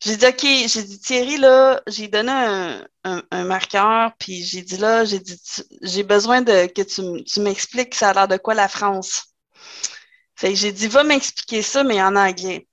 j'ai 0.01 0.17
dit, 0.17 0.25
OK, 0.25 0.41
j'ai 0.41 0.83
dit, 0.83 0.99
Thierry, 0.99 1.37
là, 1.37 1.81
j'ai 1.87 2.07
donné 2.07 2.31
un, 2.31 2.87
un, 3.03 3.43
marqueur, 3.43 4.13
puis 4.18 4.44
j'ai 4.44 4.61
dit, 4.61 4.77
là, 4.77 5.03
j'ai 5.06 5.19
dit, 5.19 5.37
j'ai 5.81 6.03
besoin 6.03 6.41
de 6.41 6.68
que 6.68 6.81
tu, 6.81 7.23
tu 7.25 7.39
m'expliques 7.41 7.95
ça 7.95 8.09
a 8.11 8.13
l'air 8.13 8.27
de 8.27 8.37
quoi 8.37 8.53
la 8.53 8.69
France? 8.69 9.33
Fait 10.35 10.56
j'ai 10.56 10.71
dit, 10.71 10.87
va 10.87 11.03
m'expliquer 11.03 11.61
ça, 11.61 11.83
mais 11.83 12.01
en 12.01 12.15
anglais. 12.15 12.69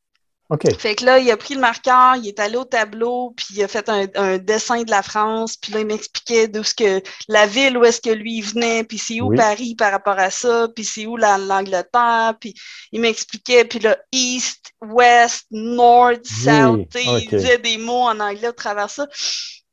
Fait 0.78 0.94
que 0.94 1.04
là, 1.04 1.18
il 1.18 1.28
a 1.30 1.36
pris 1.36 1.54
le 1.54 1.60
marqueur, 1.60 2.14
il 2.16 2.28
est 2.28 2.38
allé 2.38 2.56
au 2.56 2.64
tableau, 2.64 3.32
puis 3.36 3.46
il 3.56 3.64
a 3.64 3.68
fait 3.68 3.88
un, 3.88 4.38
dessin 4.38 4.82
de 4.82 4.90
la 4.90 5.02
France, 5.02 5.56
puis 5.56 5.72
là, 5.72 5.80
il 5.80 5.86
m'expliquait 5.86 6.46
d'où 6.46 6.62
ce 6.62 6.74
que 6.74 7.02
la 7.28 7.46
ville 7.46 7.76
où 7.76 7.84
est-ce 7.84 8.00
que 8.00 8.10
lui 8.10 8.40
venait, 8.42 8.84
puis 8.84 8.98
c'est 8.98 9.20
où 9.20 9.34
Paris 9.34 9.74
par 9.74 9.90
rapport 9.90 10.18
à 10.18 10.30
ça, 10.30 10.68
puis 10.74 10.84
c'est 10.84 11.06
où 11.06 11.16
l'Angleterre, 11.16 12.34
puis 12.40 12.54
il 12.92 13.00
m'expliquait, 13.00 13.64
puis 13.64 13.80
là, 13.80 13.96
East, 14.12 14.72
West, 14.80 15.46
North, 15.50 16.24
South, 16.24 16.86
il 16.94 17.28
disait 17.28 17.58
des 17.58 17.78
mots 17.78 18.04
en 18.04 18.20
anglais 18.20 18.48
à 18.48 18.52
travers 18.52 18.90
ça. 18.90 19.08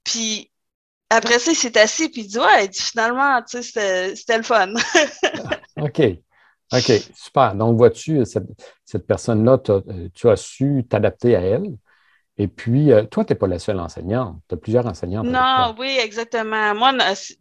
Puis 0.03 0.49
après 1.11 1.37
ça, 1.37 1.51
il 1.51 1.55
s'est 1.55 1.77
assis, 1.77 2.09
puis 2.09 2.21
il 2.21 2.27
dit, 2.27 2.39
ouais, 2.39 2.69
finalement, 2.73 3.39
tu 3.43 3.61
sais, 3.61 4.15
c'était 4.15 4.37
le 4.37 4.43
fun. 4.43 4.73
OK. 5.77 6.01
OK, 6.73 6.91
super. 7.15 7.55
Donc, 7.55 7.77
vois-tu, 7.77 8.23
cette, 8.25 9.07
personne-là, 9.07 9.59
euh, 9.69 10.09
tu 10.13 10.29
as 10.29 10.35
su 10.35 10.83
t'adapter 10.89 11.35
à 11.35 11.41
elle. 11.41 11.75
Et 12.37 12.47
puis, 12.47 12.91
euh, 12.91 13.03
toi, 13.03 13.23
tu 13.23 13.33
n'es 13.33 13.37
pas 13.37 13.45
la 13.45 13.59
seule 13.59 13.79
enseignante. 13.79 14.37
Tu 14.49 14.55
as 14.55 14.57
plusieurs 14.57 14.87
enseignantes. 14.87 15.27
Non, 15.27 15.75
oui, 15.77 15.97
exactement. 16.01 16.73
Moi, 16.73 16.91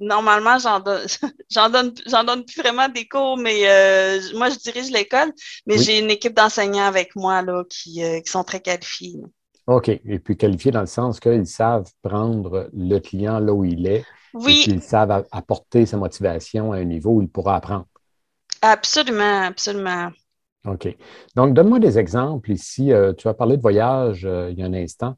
normalement, 0.01 0.59
j'en 0.59 0.81
donne, 0.81 1.07
j'en 1.51 1.71
donne, 1.71 1.95
j'en 2.07 2.25
donne 2.25 2.45
plus 2.45 2.61
vraiment 2.61 2.89
des 2.91 3.09
cours, 3.09 3.39
mais 3.39 3.62
euh, 3.67 4.21
moi, 4.35 4.51
je 4.51 4.59
dirige 4.59 4.91
l'école, 4.91 5.33
mais 5.67 5.79
j'ai 5.79 5.99
une 5.99 6.11
équipe 6.11 6.35
d'enseignants 6.35 6.85
avec 6.85 7.17
moi 7.17 7.41
là, 7.41 7.65
qui, 7.71 8.03
qui 8.03 8.31
sont 8.31 8.45
très 8.45 8.61
qualifiés. 8.61 9.17
OK. 9.67 9.89
Et 9.89 10.19
puis 10.19 10.37
qualifiés 10.37 10.73
dans 10.73 10.81
le 10.81 10.87
sens 10.87 11.21
qu'ils 11.21 11.47
savent 11.47 11.89
prendre 12.03 12.69
le 12.75 12.99
client 12.99 13.39
là 13.39 13.53
où 13.53 13.65
il 13.65 13.87
est. 13.87 14.05
Oui. 14.35 14.61
Et 14.61 14.65
qu'ils 14.65 14.83
savent 14.83 15.27
apporter 15.31 15.87
sa 15.87 15.97
motivation 15.97 16.73
à 16.73 16.79
un 16.79 16.85
niveau 16.85 17.12
où 17.12 17.23
il 17.23 17.29
pourra 17.29 17.57
apprendre. 17.57 17.87
Absolument, 18.62 19.42
absolument. 19.42 20.11
OK. 20.66 20.97
Donc, 21.35 21.54
donne-moi 21.54 21.81
des 21.81 21.99
exemples 21.99 22.52
ici. 22.52 22.92
Euh, 22.92 23.12
tu 23.12 23.28
as 23.28 23.35
parlé 23.35 23.57
de 23.57 23.62
voyage 23.62 24.25
euh, 24.25 24.50
il 24.52 24.59
y 24.59 24.62
a 24.62 24.66
un 24.66 24.75
instant. 24.75 25.16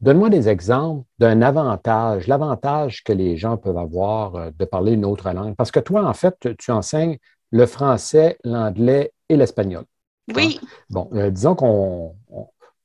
Donne-moi 0.00 0.30
des 0.30 0.48
exemples 0.48 1.04
d'un 1.18 1.42
avantage, 1.42 2.26
l'avantage 2.26 3.02
que 3.04 3.12
les 3.12 3.36
gens 3.36 3.56
peuvent 3.56 3.76
avoir 3.76 4.34
euh, 4.36 4.50
de 4.58 4.64
parler 4.64 4.92
une 4.92 5.04
autre 5.04 5.30
langue. 5.30 5.54
Parce 5.56 5.70
que 5.70 5.80
toi, 5.80 6.06
en 6.06 6.14
fait, 6.14 6.56
tu 6.58 6.70
enseignes 6.70 7.18
le 7.50 7.66
français, 7.66 8.38
l'anglais 8.44 9.12
et 9.28 9.36
l'espagnol. 9.36 9.84
Oui. 10.34 10.60
Bon, 10.90 11.08
disons 11.30 11.54
qu'on 11.54 12.14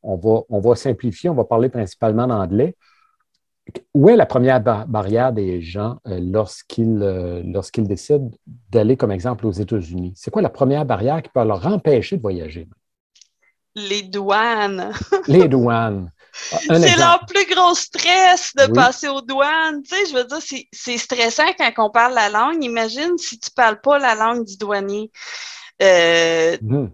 on, 0.02 0.16
va, 0.16 0.42
on 0.50 0.60
va 0.60 0.76
simplifier, 0.76 1.30
on 1.30 1.34
va 1.34 1.44
parler 1.44 1.68
principalement 1.68 2.26
d'anglais. 2.26 2.76
Où 3.94 4.10
est 4.10 4.16
la 4.16 4.26
première 4.26 4.62
barrière 4.62 5.32
des 5.32 5.62
gens 5.62 5.98
euh, 6.08 6.20
lorsqu'ils 6.22 7.00
lorsqu'ils 7.46 7.88
décident 7.88 8.30
d'aller, 8.70 8.98
comme 8.98 9.12
exemple, 9.12 9.46
aux 9.46 9.52
États-Unis? 9.52 10.14
C'est 10.16 10.32
quoi 10.32 10.42
la 10.42 10.50
première 10.50 10.86
barrière 10.86 11.22
qui 11.22 11.30
peut 11.30 11.44
leur 11.44 11.66
empêcher 11.66 12.18
de 12.18 12.22
voyager? 12.22 12.68
Les 13.76 14.04
douanes. 14.04 14.92
Les 15.28 15.48
douanes. 15.50 16.12
C'est 16.34 16.98
leur 16.98 17.26
plus 17.28 17.46
gros 17.54 17.76
stress 17.76 18.54
de 18.56 18.72
passer 18.74 19.08
aux 19.08 19.22
douanes. 19.22 19.84
Tu 19.84 19.96
sais, 19.96 20.06
je 20.10 20.16
veux 20.16 20.24
dire, 20.24 20.40
c'est 20.72 20.98
stressant 20.98 21.52
quand 21.58 21.72
on 21.78 21.90
parle 21.92 22.16
la 22.16 22.30
langue. 22.30 22.64
Imagine 22.64 23.18
si 23.18 23.40
tu 23.40 23.50
ne 23.52 23.54
parles 23.54 23.82
pas 23.82 24.00
la 24.00 24.16
langue 24.16 24.44
du 24.44 24.58
douanier. 24.58 25.12
Euh, 25.82 26.58
mmh. 26.62 26.88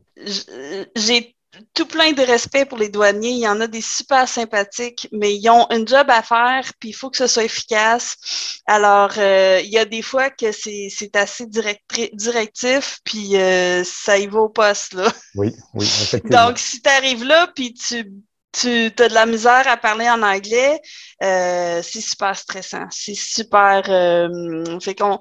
J'ai 0.95 1.35
tout 1.73 1.85
plein 1.85 2.11
de 2.11 2.21
respect 2.21 2.65
pour 2.65 2.77
les 2.77 2.89
douaniers. 2.89 3.31
Il 3.31 3.39
y 3.39 3.47
en 3.47 3.59
a 3.61 3.67
des 3.67 3.81
super 3.81 4.27
sympathiques, 4.27 5.07
mais 5.11 5.35
ils 5.35 5.49
ont 5.49 5.65
un 5.69 5.85
job 5.85 6.07
à 6.09 6.21
faire, 6.21 6.71
puis 6.79 6.89
il 6.89 6.93
faut 6.93 7.09
que 7.09 7.17
ce 7.17 7.27
soit 7.27 7.43
efficace. 7.43 8.61
Alors, 8.67 9.11
euh, 9.17 9.59
il 9.63 9.69
y 9.69 9.77
a 9.77 9.85
des 9.85 10.01
fois 10.01 10.29
que 10.29 10.51
c'est 10.51 11.15
assez 11.15 11.45
directif, 11.47 12.99
puis 13.03 13.37
euh, 13.37 13.83
ça 13.83 14.17
y 14.17 14.27
va 14.27 14.39
au 14.41 14.49
poste. 14.49 14.93
Là. 14.93 15.11
Oui, 15.35 15.53
oui, 15.73 15.85
effectivement. 15.85 16.47
Donc, 16.47 16.59
si 16.59 16.81
tu 16.81 16.89
arrives 16.89 17.23
là, 17.23 17.51
puis 17.55 17.73
tu 17.73 18.05
tu 18.51 18.91
as 18.97 19.09
de 19.09 19.13
la 19.13 19.25
misère 19.25 19.67
à 19.67 19.77
parler 19.77 20.09
en 20.09 20.23
anglais, 20.23 20.79
euh, 21.23 21.81
c'est 21.83 22.01
super 22.01 22.35
stressant. 22.35 22.85
C'est 22.89 23.15
super. 23.15 23.83
Euh, 23.89 24.79
fait 24.79 24.95
qu'on. 24.95 25.19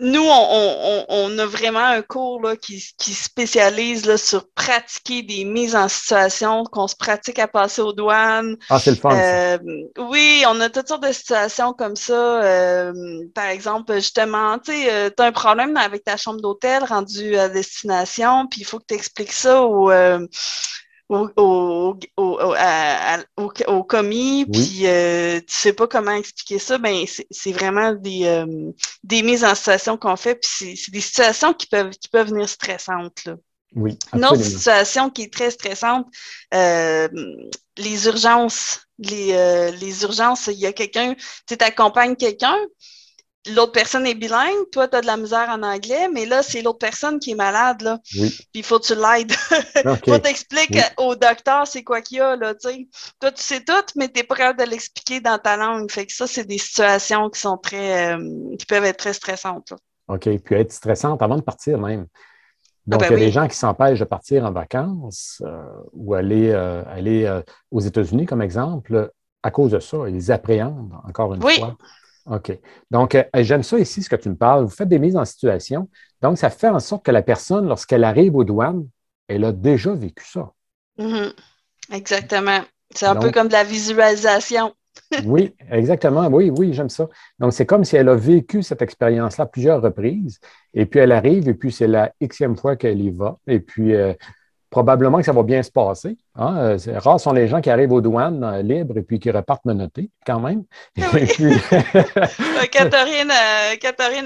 Nous, 0.00 0.24
on, 0.24 1.04
on, 1.08 1.38
a 1.38 1.46
vraiment 1.46 1.84
un 1.84 2.02
cours 2.02 2.42
là, 2.42 2.56
qui, 2.56 2.84
qui 2.98 3.14
spécialise 3.14 4.04
là, 4.04 4.16
sur 4.16 4.48
pratiquer 4.50 5.22
des 5.22 5.44
mises 5.44 5.76
en 5.76 5.88
situation, 5.88 6.64
qu'on 6.64 6.88
se 6.88 6.96
pratique 6.96 7.38
à 7.38 7.46
passer 7.46 7.82
aux 7.82 7.92
douanes. 7.92 8.56
Ah, 8.68 8.80
c'est 8.80 8.90
le 8.90 8.96
fun. 8.96 9.16
Euh, 9.16 9.58
oui, 9.98 10.42
on 10.48 10.60
a 10.60 10.70
toutes 10.70 10.88
sortes 10.88 11.06
de 11.06 11.12
situations 11.12 11.72
comme 11.72 11.94
ça. 11.94 12.42
Euh, 12.42 12.92
par 13.32 13.46
exemple, 13.46 13.94
justement, 13.94 14.58
tu 14.58 14.72
euh, 14.72 15.08
as 15.16 15.22
un 15.22 15.32
problème 15.32 15.76
avec 15.76 16.02
ta 16.02 16.16
chambre 16.16 16.40
d'hôtel 16.40 16.82
rendue 16.82 17.36
à 17.36 17.48
destination, 17.48 18.48
puis 18.48 18.62
il 18.62 18.64
faut 18.64 18.80
que 18.80 18.86
tu 18.88 18.94
expliques 18.94 19.32
ça 19.32 19.62
au 19.62 19.92
au, 21.12 21.98
au, 22.16 23.84
commis, 23.84 24.46
puis 24.46 24.82
euh, 24.84 25.40
tu 25.40 25.46
sais 25.48 25.72
pas 25.72 25.86
comment 25.86 26.12
expliquer 26.12 26.58
ça, 26.58 26.78
ben 26.78 27.04
c'est 27.30 27.52
vraiment 27.52 27.92
des, 27.92 28.24
euh, 28.24 28.72
des 29.04 29.22
mises 29.22 29.44
en 29.44 29.54
situation 29.54 29.96
qu'on 29.96 30.16
fait, 30.16 30.36
puis 30.36 30.76
c'est 30.76 30.90
des 30.90 31.00
situations 31.00 31.52
qui 31.52 31.66
peuvent, 31.66 31.90
qui 31.90 32.08
peuvent 32.08 32.28
venir 32.28 32.48
stressantes. 32.48 33.24
Là. 33.26 33.36
Oui, 33.74 33.98
Une 34.12 34.24
autre 34.24 34.42
situation 34.42 35.08
qui 35.10 35.22
est 35.22 35.32
très 35.32 35.50
stressante, 35.50 36.06
euh, 36.54 37.08
les 37.76 38.06
urgences. 38.06 38.80
Les, 38.98 39.72
les 39.80 40.02
urgences, 40.04 40.46
il 40.46 40.60
y 40.60 40.66
a 40.66 40.72
quelqu'un, 40.72 41.16
tu 41.48 41.56
accompagnes 41.58 42.14
quelqu'un, 42.14 42.54
l'autre 43.50 43.72
personne 43.72 44.06
est 44.06 44.14
bilingue, 44.14 44.70
toi, 44.70 44.86
tu 44.86 44.96
as 44.96 45.00
de 45.00 45.06
la 45.06 45.16
misère 45.16 45.48
en 45.48 45.62
anglais, 45.62 46.08
mais 46.12 46.26
là, 46.26 46.42
c'est 46.42 46.62
l'autre 46.62 46.78
personne 46.78 47.18
qui 47.18 47.32
est 47.32 47.34
malade, 47.34 47.82
là. 47.82 47.98
Oui. 48.18 48.30
Puis 48.30 48.60
il 48.60 48.62
faut 48.62 48.78
que 48.78 48.86
tu 48.86 48.94
l'aides. 48.94 49.32
Il 50.06 50.12
faut 50.12 50.18
t'expliquer 50.18 50.82
au 50.98 51.16
docteur 51.16 51.66
c'est 51.66 51.82
quoi 51.82 52.00
qu'il 52.02 52.18
y 52.18 52.20
a, 52.20 52.36
là, 52.36 52.54
tu 52.54 52.68
sais. 52.68 52.88
Toi, 53.20 53.32
tu 53.32 53.42
sais 53.42 53.64
tout, 53.64 53.72
mais 53.96 54.08
tu 54.08 54.20
n'es 54.20 54.24
pas 54.24 54.36
capable 54.36 54.64
de 54.64 54.70
l'expliquer 54.70 55.20
dans 55.20 55.38
ta 55.38 55.56
langue. 55.56 55.90
Fait 55.90 56.06
que 56.06 56.12
ça, 56.12 56.26
c'est 56.26 56.44
des 56.44 56.58
situations 56.58 57.30
qui 57.30 57.40
sont 57.40 57.56
très, 57.56 58.14
euh, 58.14 58.56
qui 58.58 58.66
peuvent 58.66 58.84
être 58.84 58.98
très 58.98 59.12
stressantes, 59.12 59.72
OK. 60.08 60.28
Puis 60.38 60.54
être 60.54 60.72
stressantes 60.72 61.22
avant 61.22 61.36
de 61.36 61.42
partir 61.42 61.78
même. 61.78 62.06
Ah, 62.12 62.16
Donc, 62.86 63.00
ben 63.00 63.06
il 63.06 63.12
y 63.12 63.22
a 63.22 63.26
des 63.26 63.32
gens 63.32 63.48
qui 63.48 63.56
s'empêchent 63.56 64.00
de 64.00 64.04
partir 64.04 64.44
en 64.44 64.52
vacances 64.52 65.42
euh, 65.44 65.62
ou 65.92 66.14
aller, 66.14 66.50
euh, 66.50 66.82
aller 66.86 67.40
aux 67.70 67.80
États-Unis, 67.80 68.26
comme 68.26 68.42
exemple, 68.42 69.10
à 69.42 69.50
cause 69.50 69.72
de 69.72 69.80
ça. 69.80 70.08
Ils 70.08 70.30
appréhendent, 70.30 70.94
encore 71.04 71.34
une 71.34 71.44
oui. 71.44 71.58
fois. 71.58 71.76
OK. 72.26 72.58
Donc, 72.90 73.14
euh, 73.14 73.24
j'aime 73.36 73.62
ça 73.62 73.78
ici, 73.78 74.02
ce 74.02 74.08
que 74.08 74.16
tu 74.16 74.28
me 74.28 74.36
parles. 74.36 74.64
Vous 74.64 74.70
faites 74.70 74.88
des 74.88 74.98
mises 74.98 75.16
en 75.16 75.24
situation. 75.24 75.88
Donc, 76.20 76.38
ça 76.38 76.50
fait 76.50 76.68
en 76.68 76.80
sorte 76.80 77.04
que 77.04 77.10
la 77.10 77.22
personne, 77.22 77.66
lorsqu'elle 77.66 78.04
arrive 78.04 78.36
aux 78.36 78.44
douanes, 78.44 78.86
elle 79.28 79.44
a 79.44 79.52
déjà 79.52 79.92
vécu 79.92 80.24
ça. 80.24 80.52
Mm-hmm. 80.98 81.32
Exactement. 81.92 82.60
C'est 82.94 83.06
un 83.06 83.16
peu 83.16 83.30
comme 83.30 83.48
de 83.48 83.52
la 83.52 83.64
visualisation. 83.64 84.74
oui, 85.24 85.54
exactement. 85.70 86.26
Oui, 86.28 86.50
oui, 86.50 86.74
j'aime 86.74 86.90
ça. 86.90 87.08
Donc, 87.38 87.52
c'est 87.52 87.66
comme 87.66 87.84
si 87.84 87.96
elle 87.96 88.08
a 88.08 88.14
vécu 88.14 88.62
cette 88.62 88.82
expérience-là 88.82 89.46
plusieurs 89.46 89.80
reprises. 89.80 90.38
Et 90.74 90.86
puis, 90.86 91.00
elle 91.00 91.12
arrive, 91.12 91.48
et 91.48 91.54
puis 91.54 91.72
c'est 91.72 91.86
la 91.86 92.12
xème 92.22 92.56
fois 92.56 92.76
qu'elle 92.76 93.00
y 93.00 93.10
va. 93.10 93.38
Et 93.46 93.60
puis, 93.60 93.94
euh, 93.94 94.12
probablement 94.72 95.18
que 95.18 95.24
ça 95.24 95.32
va 95.32 95.42
bien 95.42 95.62
se 95.62 95.70
passer. 95.70 96.16
Hein. 96.34 96.56
Euh, 96.56 96.78
rares 96.96 97.20
sont 97.20 97.34
les 97.34 97.46
gens 97.46 97.60
qui 97.60 97.68
arrivent 97.68 97.92
aux 97.92 98.00
douanes 98.00 98.42
euh, 98.42 98.62
libres 98.62 98.96
et 98.96 99.02
puis 99.02 99.20
qui 99.20 99.30
repartent 99.30 99.66
menottés, 99.66 100.10
quand 100.26 100.40
même. 100.40 100.64
Catherine, 102.70 103.30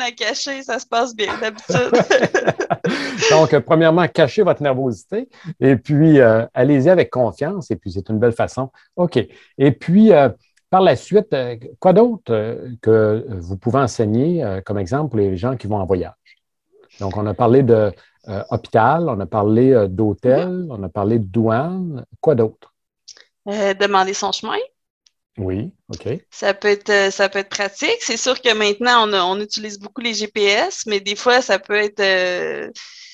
a, 0.01 0.11
caché, 0.13 0.63
ça 0.63 0.79
se 0.79 0.87
passe 0.87 1.17
bien 1.17 1.37
d'habitude. 1.39 1.91
Donc, 3.31 3.59
premièrement, 3.59 4.07
cachez 4.07 4.43
votre 4.43 4.63
nervosité 4.63 5.29
et 5.59 5.75
puis 5.75 6.21
euh, 6.21 6.47
allez-y 6.55 6.91
avec 6.91 7.11
confiance 7.11 7.73
et 7.73 7.77
puis 7.77 7.91
c'est 7.91 8.09
une 8.09 8.21
belle 8.21 8.33
façon. 8.33 8.71
OK. 8.95 9.19
Et 9.59 9.73
puis, 9.73 10.13
par 10.71 10.81
la 10.81 10.95
suite, 10.95 11.35
quoi 11.81 11.93
d'autre 11.93 12.57
que 12.81 13.27
vous 13.31 13.57
pouvez 13.57 13.81
enseigner 13.81 14.61
comme 14.65 14.79
exemple 14.79 15.11
pour 15.11 15.19
les 15.19 15.37
gens 15.37 15.57
qui 15.57 15.67
vont 15.67 15.79
en 15.79 15.87
voyage? 15.87 16.15
Donc, 17.01 17.17
on 17.17 17.27
a 17.27 17.35
parlé 17.35 17.63
de 17.63 17.93
euh, 18.29 18.43
hôpital, 18.51 19.09
on 19.09 19.21
a 19.21 19.27
parlé 19.27 19.73
euh, 19.73 19.87
d'hôtel, 19.87 20.49
mhm. 20.49 20.71
on 20.71 20.83
a 20.83 20.89
parlé 20.89 21.19
de 21.19 21.27
douane. 21.27 22.05
Quoi 22.21 22.35
d'autre? 22.35 22.75
Euh, 23.49 23.73
demander 23.75 24.15
son 24.15 24.33
chemin. 24.33 24.59
Oui, 25.39 25.71
OK. 25.91 26.09
Ça 26.31 26.55
peut 26.55 26.69
être, 26.69 27.13
ça 27.13 27.29
peut 27.29 27.39
être 27.41 27.51
pratique. 27.51 27.99
C'est 28.01 28.17
sûr 28.17 28.41
que 28.41 28.53
maintenant, 28.55 29.07
on, 29.07 29.39
utilise 29.39 29.79
beaucoup 29.79 30.01
les 30.01 30.15
GPS, 30.15 30.87
mais 30.87 30.99
des 30.99 31.15
fois, 31.15 31.43
ça 31.43 31.59
peut 31.59 31.77
être 31.77 32.73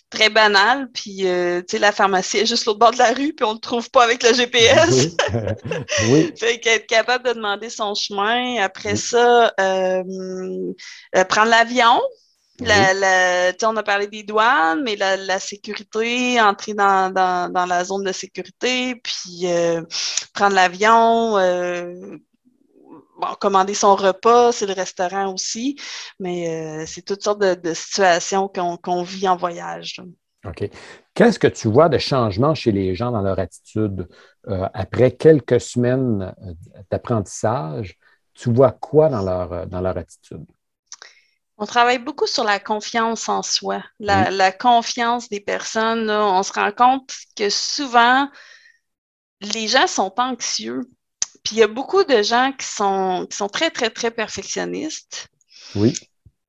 très 0.08 0.30
banal. 0.30 0.88
Puis, 0.94 1.16
tu 1.16 1.64
sais, 1.66 1.78
la 1.80 1.90
pharmacie 1.90 2.38
est 2.38 2.46
juste 2.46 2.64
l'autre 2.66 2.78
bord 2.78 2.92
de 2.92 2.98
la 2.98 3.12
rue, 3.12 3.32
puis 3.32 3.44
on 3.44 3.50
ne 3.50 3.54
le 3.54 3.60
trouve 3.60 3.90
pas 3.90 4.04
avec 4.04 4.22
le 4.22 4.32
GPS. 4.32 5.08
Oui. 6.10 6.32
fait 6.38 6.60
qu'être 6.60 6.86
capable 6.86 7.26
de 7.28 7.32
demander 7.32 7.68
son 7.68 7.94
chemin. 7.94 8.62
Après 8.62 8.94
ça, 8.94 9.52
prendre 11.28 11.50
l'avion. 11.50 12.00
La, 12.64 13.52
on 13.62 13.76
a 13.76 13.82
parlé 13.82 14.06
des 14.06 14.22
douanes, 14.22 14.82
mais 14.82 14.96
la, 14.96 15.38
sécurité, 15.38 16.40
entrer 16.40 16.74
dans, 16.74 17.12
la 17.68 17.84
zone 17.84 18.04
de 18.04 18.12
sécurité, 18.12 18.96
puis 18.96 19.46
euh, 19.46 19.82
prendre 20.34 20.54
l'avion, 20.54 21.36
euh, 21.38 22.16
commander 23.40 23.74
son 23.74 23.94
repas, 23.94 24.52
c'est 24.52 24.66
le 24.66 24.72
restaurant 24.72 25.32
aussi, 25.32 25.76
mais 26.18 26.48
euh, 26.48 26.84
c'est 26.86 27.02
toutes 27.02 27.22
sortes 27.22 27.40
de, 27.40 27.74
situations 27.74 28.48
qu'on 28.48 29.02
vit 29.02 29.28
en 29.28 29.36
voyage. 29.36 30.00
OK. 30.44 30.68
Qu'est-ce 31.14 31.38
que 31.38 31.46
tu 31.46 31.68
vois 31.68 31.88
de 31.88 31.98
changement 31.98 32.54
chez 32.54 32.72
les 32.72 32.94
gens 32.94 33.12
dans 33.12 33.22
leur 33.22 33.38
attitude 33.38 34.08
après 34.74 35.12
quelques 35.12 35.60
semaines 35.60 36.34
d'apprentissage? 36.90 37.96
Tu 38.34 38.52
vois 38.52 38.72
quoi 38.72 39.08
dans 39.08 39.22
leur, 39.22 39.66
dans 39.66 39.80
leur 39.80 39.96
attitude? 39.96 40.44
On 41.62 41.64
travaille 41.64 42.00
beaucoup 42.00 42.26
sur 42.26 42.42
la 42.42 42.58
confiance 42.58 43.28
en 43.28 43.44
soi, 43.44 43.84
la, 44.00 44.50
confiance 44.50 45.28
des 45.28 45.38
personnes. 45.38 46.10
On 46.10 46.42
se 46.42 46.52
rend 46.52 46.72
compte 46.72 47.14
que 47.36 47.50
souvent, 47.50 48.28
les 49.40 49.68
gens 49.68 49.86
sont 49.86 50.12
anxieux. 50.16 50.80
Puis 51.44 51.54
il 51.54 51.58
y 51.58 51.62
a 51.62 51.68
beaucoup 51.68 52.02
de 52.02 52.20
gens 52.20 52.50
qui 52.58 52.66
sont, 52.66 53.28
qui 53.30 53.36
sont 53.36 53.46
très, 53.46 53.70
très, 53.70 53.90
très 53.90 54.10
perfectionnistes. 54.10 55.28
Oui. 55.76 55.94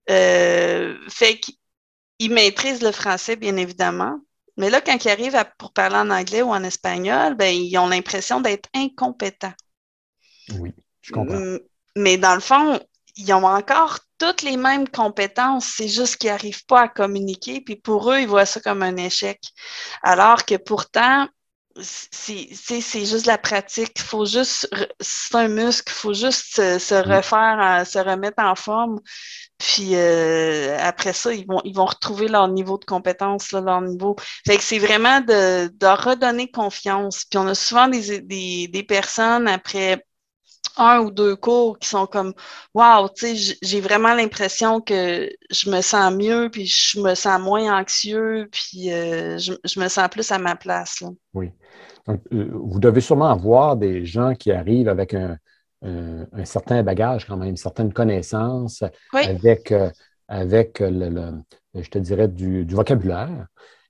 Euh, 0.10 0.98
fait 1.10 1.40
qu'ils 1.40 2.32
maîtrisent 2.32 2.82
le 2.82 2.92
français, 2.92 3.36
bien 3.36 3.56
évidemment. 3.58 4.20
Mais 4.58 4.72
là, 4.72 4.82
quand 4.82 5.06
ils 5.06 5.10
arrivent 5.10 5.46
pour 5.60 5.74
parler 5.74 5.98
en 5.98 6.10
anglais 6.10 6.42
ou 6.42 6.50
en 6.50 6.64
espagnol, 6.64 7.36
ben, 7.36 7.54
ils 7.54 7.78
ont 7.78 7.88
l'impression 7.88 8.42
d'être 8.42 8.68
incompétents. 8.74 9.54
Oui, 10.58 10.74
je 11.04 11.12
comprends. 11.12 11.60
Mais 11.96 12.18
dans 12.18 12.34
le 12.34 12.42
fond, 12.42 12.80
ils 13.16 13.34
ont 13.34 13.46
encore 13.46 14.00
toutes 14.18 14.42
les 14.42 14.58
mêmes 14.58 14.88
compétences, 14.88 15.66
c'est 15.66 15.88
juste 15.88 16.18
qu'ils 16.18 16.30
n'arrivent 16.30 16.66
pas 16.66 16.82
à 16.82 16.88
communiquer, 16.88 17.62
puis 17.62 17.76
pour 17.76 18.12
eux, 18.12 18.20
ils 18.20 18.28
voient 18.28 18.46
ça 18.46 18.60
comme 18.60 18.84
un 18.84 18.96
échec. 18.98 19.40
Alors 20.02 20.46
que 20.46 20.56
pourtant, 20.56 21.28
c'est 21.82 23.06
juste 23.06 23.26
la 23.26 23.38
pratique. 23.38 23.94
Il 23.96 24.02
faut 24.02 24.26
juste, 24.26 24.70
c'est 25.00 25.36
un 25.36 25.48
muscle, 25.48 25.92
il 25.92 26.00
faut 26.00 26.14
juste 26.14 26.56
se, 26.56 26.94
mm. 26.94 27.12
refaire, 27.12 27.88
se 27.88 28.00
remettre 28.00 28.44
en 28.44 28.56
forme. 28.56 29.00
Puis 29.58 29.96
euh, 29.96 30.78
après 30.80 31.14
ça, 31.14 31.34
ils 31.34 31.48
vont, 31.48 31.62
ils 31.64 31.74
vont 31.76 31.86
retrouver 31.86 32.28
leur 32.28 32.48
niveau 32.48 32.78
de 32.78 32.86
compétence, 32.86 33.52
leur 33.52 33.82
niveau. 33.82 34.16
Fait 34.46 34.58
que 34.58 34.64
c'est 34.64 34.80
vraiment 34.80 35.22
de, 35.22 35.68
de, 35.68 35.88
redonner 35.88 36.52
confiance. 36.52 37.26
Puis 37.30 37.40
on 37.40 37.48
a 37.48 37.56
souvent 37.56 37.88
des, 37.88 38.22
des, 38.22 38.68
des 38.68 38.84
personnes 38.84 39.48
après 39.48 40.06
un 40.78 41.00
ou 41.00 41.12
deux 41.12 41.36
cours 41.36 41.78
qui 41.80 41.88
sont 41.88 42.06
comme 42.06 42.34
Wow, 42.74 43.10
tu 43.10 43.36
sais, 43.36 43.58
j'ai 43.62 43.82
vraiment 43.82 44.14
l'impression 44.14 44.82
que 44.82 45.30
je 45.52 45.70
me 45.70 45.82
sens 45.82 46.14
mieux, 46.14 46.50
puis 46.52 46.66
je 46.66 47.00
me 47.00 47.16
sens 47.16 47.40
moins 47.40 47.80
anxieux, 47.80 48.50
puis 48.52 48.92
euh, 48.92 49.38
je, 49.38 49.80
me 49.80 49.88
sens 49.88 50.08
plus 50.10 50.32
à 50.32 50.40
ma 50.40 50.56
place. 50.56 51.04
Oui. 51.34 51.52
Donc, 52.08 52.22
euh, 52.34 52.50
vous 52.54 52.80
devez 52.80 53.02
sûrement 53.02 53.30
avoir 53.30 53.78
des 53.78 54.06
gens 54.06 54.34
qui 54.36 54.52
arrivent 54.52 54.90
avec 54.90 55.14
un, 55.14 55.38
un, 55.82 56.46
certain 56.46 56.84
bagage 56.84 57.26
quand 57.26 57.38
même, 57.38 57.50
une 57.50 57.58
certaine 57.58 57.94
connaissance 57.94 58.84
avec, 59.14 59.74
avec 60.28 60.80
le, 60.80 61.34
je 61.76 61.90
te 61.90 61.98
dirais, 61.98 62.28
du, 62.28 62.66
vocabulaire. 62.66 63.48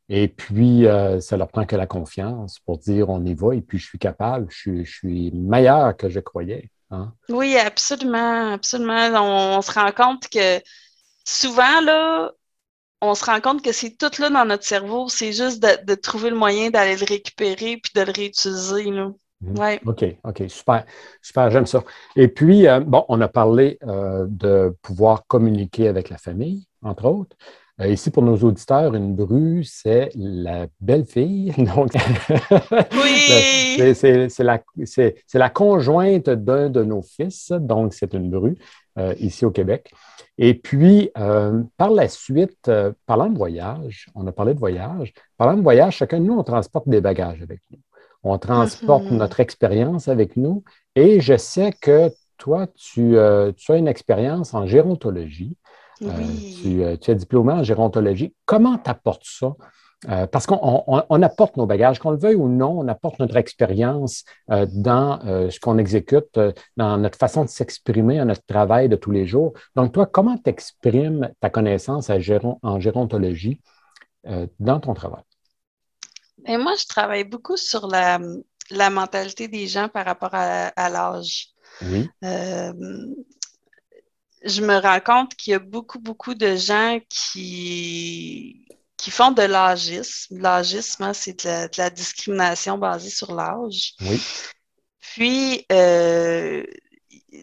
Et 0.09 0.27
puis, 0.27 0.85
ça 1.21 1.37
leur 1.37 1.47
prend 1.47 1.65
que 1.65 1.75
la 1.75 1.87
confiance 1.87 2.59
pour 2.59 2.77
dire 2.77 3.09
on 3.09 3.23
y 3.23 3.33
va 3.33 3.55
et 3.55 3.61
puis 3.61 3.79
je 3.79 3.85
suis 3.85 3.99
capable, 3.99 4.47
je, 4.49 4.83
suis 4.83 5.31
meilleur 5.31 5.95
que 5.95 6.09
je 6.09 6.19
croyais. 6.19 6.69
Hein. 6.91 7.13
Oui, 7.29 7.57
absolument, 7.57 8.53
absolument. 8.53 9.09
On, 9.15 9.57
on, 9.57 9.61
se 9.61 9.71
rend 9.71 9.91
compte 9.91 10.27
que 10.29 10.61
souvent, 11.23 11.81
là, 11.81 12.31
on 13.03 13.15
se 13.15 13.25
rend 13.25 13.41
compte 13.41 13.61
que 13.61 13.71
c'est 13.71 13.97
tout 13.97 14.21
là 14.21 14.29
dans 14.29 14.45
notre 14.45 14.63
cerveau. 14.63 15.09
C'est 15.09 15.33
juste 15.33 15.61
de, 15.61 15.95
trouver 15.95 16.29
le 16.29 16.37
moyen 16.37 16.69
d'aller 16.69 16.95
le 16.95 17.05
récupérer 17.05 17.77
puis 17.77 17.91
de 17.95 18.01
le 18.01 18.11
réutiliser. 18.11 18.85
Là. 18.85 19.11
Mhm. 19.41 19.79
OK, 19.85 20.05
OK, 20.23 20.43
super, 20.47 20.85
super, 21.21 21.51
j'aime 21.51 21.65
ça. 21.65 21.83
Et 22.15 22.29
puis, 22.29 22.67
euh, 22.67 22.79
bon, 22.79 23.03
on 23.09 23.19
a 23.19 23.27
parlé 23.27 23.77
euh, 23.83 24.25
de 24.29 24.75
pouvoir 24.81 25.27
communiquer 25.27 25.89
avec 25.89 26.09
la 26.09 26.17
famille, 26.17 26.65
entre 26.81 27.05
autres. 27.05 27.35
Euh, 27.81 27.87
ici, 27.87 28.11
pour 28.11 28.21
nos 28.21 28.37
auditeurs, 28.37 28.93
une 28.93 29.15
bru, 29.15 29.63
c'est 29.63 30.11
la 30.15 30.67
belle-fille. 30.79 31.53
Donc, 31.57 31.91
oui! 32.91 33.95
c'est 33.95 34.43
la, 34.43 34.61
la, 35.33 35.49
conjointe 35.49 36.29
d'un 36.29 36.69
de 36.69 36.83
nos 36.83 37.01
fils, 37.01 37.51
donc 37.51 37.95
c'est 37.95 38.13
une 38.13 38.29
bru 38.29 38.55
ici 39.17 39.43
au 39.43 39.49
Québec. 39.49 39.91
Et 40.37 40.55
puis, 40.55 41.11
euh, 41.17 41.61
par 41.77 41.91
la 41.91 42.07
suite, 42.07 42.67
euh, 42.67 42.91
parlant 43.05 43.29
de 43.29 43.37
voyage, 43.37 44.07
on 44.15 44.25
a 44.25 44.31
parlé 44.31 44.53
de 44.53 44.59
voyage. 44.59 45.13
Parlant 45.37 45.57
de 45.57 45.61
voyage, 45.61 45.97
chacun 45.97 46.19
de 46.19 46.25
nous, 46.25 46.33
on 46.33 46.43
transporte 46.43 46.89
des 46.89 47.01
bagages 47.01 47.41
avec 47.41 47.61
nous. 47.71 47.79
On 48.23 48.37
transporte 48.39 49.05
mhm. 49.05 49.17
notre 49.17 49.39
expérience 49.41 50.07
avec 50.07 50.35
nous. 50.37 50.63
Et 50.95 51.19
je 51.19 51.37
sais 51.37 51.71
que 51.71 52.11
toi, 52.37 52.67
tu, 52.75 53.17
euh, 53.17 53.51
as 53.69 53.75
une 53.75 53.87
expérience 53.87 54.53
en 54.53 54.65
gérontologie. 54.65 55.55
Oui. 56.01 56.59
Tu, 56.61 56.99
tu, 56.99 57.11
es 57.11 57.15
diplômé 57.15 57.53
en 57.53 57.63
gérontologie. 57.63 58.33
Comment 58.45 58.77
tu 58.77 58.89
apportes 58.89 59.25
ça? 59.25 59.55
Euh, 60.09 60.27
parce 60.27 60.45
qu'on 60.45 61.21
apporte 61.21 61.55
nos 61.55 61.65
bagages, 61.65 61.99
qu'on 61.99 62.11
le 62.11 62.17
veuille 62.17 62.35
ou 62.35 62.49
non, 62.49 62.79
on 62.79 62.87
apporte 62.87 63.19
notre 63.19 63.37
expérience 63.37 64.23
euh, 64.51 64.65
dans 64.69 65.19
euh, 65.25 65.49
ce 65.49 65.59
qu'on 65.59 65.77
exécute, 65.77 66.39
dans 66.75 66.97
notre 66.97 67.17
façon 67.17 67.45
de 67.45 67.49
s'exprimer, 67.49 68.17
dans 68.17 68.25
notre 68.25 68.45
travail 68.45 68.89
de 68.89 68.95
tous 68.95 69.11
les 69.11 69.25
jours. 69.25 69.53
Donc, 69.75 69.93
toi, 69.93 70.05
comment 70.05 70.37
tu 70.37 70.49
exprimes 70.49 71.31
ta 71.39 71.49
connaissance 71.49 72.09
en 72.09 72.79
gérontologie 72.79 73.61
dans 74.59 74.79
ton 74.79 74.93
travail? 74.93 75.23
Ben, 76.45 76.61
moi, 76.61 76.73
je 76.79 76.85
travaille 76.85 77.23
beaucoup 77.23 77.57
sur 77.57 77.87
la, 77.87 78.19
mentalité 78.89 79.47
des 79.47 79.67
gens 79.67 79.87
par 79.87 80.05
rapport 80.05 80.33
à, 80.33 80.67
à 80.67 80.89
l'âge. 80.89 81.49
Oui. 81.81 82.09
Je 84.43 84.61
me 84.61 84.77
rends 84.77 84.99
compte 84.99 85.35
qu'il 85.35 85.51
y 85.51 85.55
a 85.55 85.59
beaucoup, 85.59 85.99
beaucoup 85.99 86.33
de 86.33 86.55
gens 86.55 86.99
qui 87.09 88.65
qui 89.03 89.11
font 89.11 89.31
de 89.31 89.41
l'agisme. 89.41 90.39
L'agisme, 90.39 91.03
hein, 91.03 91.13
c'est 91.13 91.45
de, 91.45 91.77
la 91.77 91.89
discrimination 91.89 92.77
basée 92.77 93.09
sur 93.09 93.35
l'âge. 93.35 93.95
Oui. 93.99 94.21
Puis, 95.01 95.65
euh, 95.73 96.63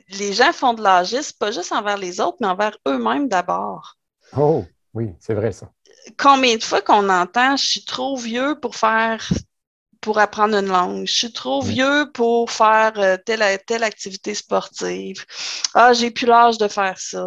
les 0.08 0.32
gens 0.32 0.54
font 0.54 0.72
de 0.72 0.82
l'agisme 0.82 1.36
pas 1.38 1.50
juste 1.50 1.72
envers 1.72 1.98
les 1.98 2.18
autres, 2.18 2.38
mais 2.40 2.46
envers 2.46 2.78
eux-mêmes 2.88 3.28
d'abord. 3.28 3.96
Oh, 4.34 4.64
oui, 4.94 5.12
c'est 5.18 5.34
vrai 5.34 5.52
ça. 5.52 5.70
Combien 6.16 6.56
de 6.56 6.62
fois 6.62 6.80
qu'on 6.80 7.10
entend 7.10 7.56
je 7.56 7.66
suis 7.66 7.84
trop 7.84 8.16
vieux 8.16 8.58
pour 8.58 8.74
faire 8.74 9.30
pour 10.00 10.18
apprendre 10.18 10.56
une 10.56 10.68
langue. 10.68 11.06
Je 11.06 11.12
suis 11.12 11.32
trop 11.32 11.62
vieux 11.62 12.10
pour 12.12 12.50
faire 12.50 12.92
euh, 12.96 13.16
telle, 13.24 13.42
telle 13.66 13.84
activité 13.84 14.34
sportive. 14.34 15.24
Ah, 15.74 15.92
j'ai 15.92 16.10
plus 16.10 16.26
l'âge 16.26 16.58
de 16.58 16.68
faire 16.68 16.98
ça. 16.98 17.26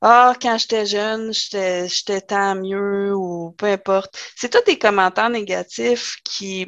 Ah, 0.00 0.34
quand 0.40 0.58
j'étais 0.58 0.86
jeune, 0.86 1.32
j'étais 1.32 2.20
tant 2.20 2.54
mieux 2.54 3.14
ou 3.14 3.52
peu 3.52 3.66
importe. 3.66 4.18
C'est 4.36 4.50
tous 4.50 4.64
des 4.66 4.78
commentaires 4.78 5.30
négatifs 5.30 6.16
qui 6.24 6.66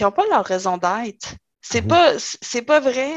n'ont 0.00 0.12
pas 0.12 0.26
leur 0.30 0.44
raison 0.44 0.76
d'être. 0.76 1.34
C'est 1.62 1.82
mhm. 1.82 1.88
pas 1.88 2.18
c'est 2.18 2.62
pas 2.62 2.80
vrai. 2.80 3.16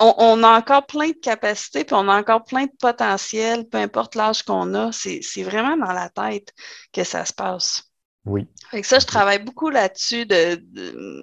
On, 0.00 0.14
on, 0.18 0.42
a 0.42 0.56
encore 0.58 0.86
plein 0.86 1.08
de 1.08 1.18
capacités, 1.20 1.84
puis 1.84 1.94
on 1.94 2.08
a 2.08 2.18
encore 2.18 2.44
plein 2.44 2.64
de 2.66 2.72
potentiel, 2.80 3.68
peu 3.68 3.78
importe 3.78 4.14
l'âge 4.14 4.42
qu'on 4.44 4.74
a. 4.74 4.92
C'est 4.92 5.42
vraiment 5.42 5.76
dans 5.76 5.92
la 5.92 6.08
tête 6.08 6.52
que 6.92 7.04
ça 7.04 7.24
se 7.24 7.32
passe. 7.32 7.91
Oui. 8.24 8.46
Avec 8.72 8.84
ça, 8.84 9.00
je 9.00 9.06
travaille 9.06 9.42
beaucoup 9.42 9.68
là-dessus. 9.68 10.26
De, 10.26 10.62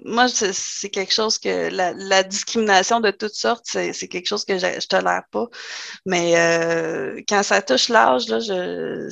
moi, 0.06 0.28
c'est 0.28 0.90
quelque 0.90 1.14
chose 1.14 1.40
que 1.40 1.70
la, 1.70 2.24
discrimination 2.24 3.00
de 3.00 3.12
toutes 3.12 3.36
sortes, 3.36 3.66
c'est 3.66 4.08
quelque 4.10 4.28
chose 4.28 4.44
que 4.44 4.58
je, 4.58 4.66
ne 4.66 4.88
tolère 4.88 5.24
pas. 5.32 5.48
Mais 6.06 6.38
euh, 6.38 7.22
quand 7.28 7.42
ça 7.44 7.62
touche 7.62 7.88
l'âge, 7.88 8.26